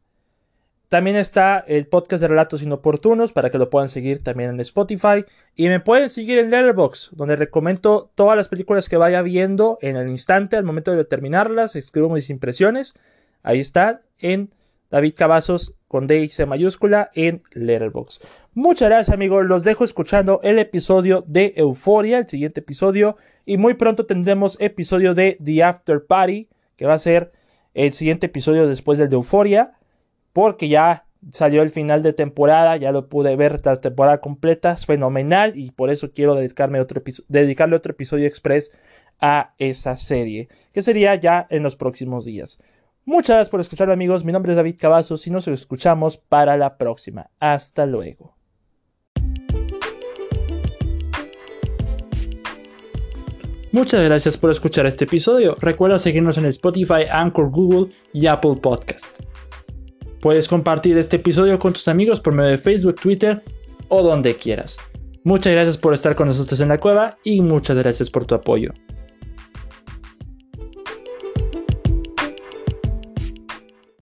También 0.91 1.15
está 1.15 1.63
el 1.69 1.87
podcast 1.87 2.19
de 2.19 2.27
relatos 2.27 2.63
inoportunos 2.63 3.31
para 3.31 3.49
que 3.49 3.57
lo 3.57 3.69
puedan 3.69 3.87
seguir 3.87 4.21
también 4.21 4.49
en 4.49 4.59
Spotify. 4.59 5.23
Y 5.55 5.69
me 5.69 5.79
pueden 5.79 6.09
seguir 6.09 6.37
en 6.37 6.51
Letterboxd, 6.51 7.15
donde 7.15 7.37
recomiendo 7.37 8.11
todas 8.13 8.35
las 8.35 8.49
películas 8.49 8.89
que 8.89 8.97
vaya 8.97 9.21
viendo 9.21 9.77
en 9.81 9.95
el 9.95 10.09
instante, 10.09 10.57
al 10.57 10.65
momento 10.65 10.91
de 10.91 11.05
terminarlas. 11.05 11.77
Escribo 11.77 12.09
mis 12.09 12.29
impresiones. 12.29 12.93
Ahí 13.41 13.61
está, 13.61 14.01
en 14.19 14.49
David 14.89 15.13
Cavazos 15.15 15.75
con 15.87 16.07
D 16.07 16.27
C 16.27 16.45
mayúscula 16.45 17.09
en 17.15 17.41
Letterboxd. 17.53 18.25
Muchas 18.53 18.89
gracias 18.89 19.13
amigos, 19.13 19.45
los 19.45 19.63
dejo 19.63 19.85
escuchando 19.85 20.41
el 20.43 20.59
episodio 20.59 21.23
de 21.25 21.53
Euforia, 21.55 22.17
el 22.17 22.27
siguiente 22.27 22.59
episodio. 22.59 23.15
Y 23.45 23.55
muy 23.55 23.75
pronto 23.75 24.05
tendremos 24.05 24.57
episodio 24.59 25.15
de 25.15 25.37
The 25.41 25.63
After 25.63 26.05
Party, 26.05 26.49
que 26.75 26.85
va 26.85 26.95
a 26.95 26.99
ser 26.99 27.31
el 27.73 27.93
siguiente 27.93 28.25
episodio 28.25 28.67
después 28.67 28.99
del 28.99 29.07
de 29.07 29.15
Euforia 29.15 29.77
porque 30.33 30.67
ya 30.67 31.05
salió 31.31 31.61
el 31.61 31.69
final 31.69 32.01
de 32.01 32.13
temporada, 32.13 32.77
ya 32.77 32.91
lo 32.91 33.07
pude 33.07 33.35
ver 33.35 33.61
la 33.63 33.79
temporada 33.79 34.21
completa, 34.21 34.71
es 34.71 34.85
fenomenal 34.85 35.53
y 35.55 35.71
por 35.71 35.89
eso 35.91 36.11
quiero 36.11 36.35
dedicarme 36.35 36.79
otro 36.79 37.01
dedicarle 37.27 37.75
otro 37.75 37.91
episodio 37.91 38.27
express 38.27 38.71
a 39.19 39.53
esa 39.59 39.95
serie, 39.95 40.49
que 40.73 40.81
sería 40.81 41.15
ya 41.15 41.45
en 41.49 41.63
los 41.63 41.75
próximos 41.75 42.25
días. 42.25 42.57
Muchas 43.05 43.35
gracias 43.35 43.49
por 43.49 43.61
escucharme 43.61 43.93
amigos, 43.93 44.23
mi 44.23 44.31
nombre 44.31 44.51
es 44.51 44.55
David 44.55 44.77
Cavazos 44.79 45.25
y 45.27 45.31
nos 45.31 45.47
escuchamos 45.47 46.17
para 46.17 46.57
la 46.57 46.77
próxima. 46.77 47.29
Hasta 47.39 47.85
luego. 47.85 48.35
Muchas 53.71 54.03
gracias 54.03 54.37
por 54.37 54.51
escuchar 54.51 54.85
este 54.85 55.05
episodio. 55.05 55.55
Recuerda 55.61 55.97
seguirnos 55.97 56.37
en 56.37 56.45
Spotify, 56.45 57.05
Anchor, 57.09 57.49
Google 57.49 57.93
y 58.11 58.27
Apple 58.27 58.57
Podcast. 58.61 59.30
Puedes 60.21 60.47
compartir 60.47 60.97
este 60.97 61.15
episodio 61.17 61.57
con 61.57 61.73
tus 61.73 61.87
amigos 61.87 62.19
por 62.19 62.33
medio 62.33 62.51
de 62.51 62.57
Facebook, 62.57 62.95
Twitter 63.01 63.41
o 63.89 64.03
donde 64.03 64.35
quieras. 64.35 64.77
Muchas 65.23 65.53
gracias 65.53 65.77
por 65.77 65.93
estar 65.93 66.15
con 66.15 66.27
nosotros 66.27 66.59
en 66.61 66.69
la 66.69 66.79
cueva 66.79 67.17
y 67.23 67.41
muchas 67.41 67.75
gracias 67.77 68.09
por 68.09 68.25
tu 68.25 68.35
apoyo. 68.35 68.71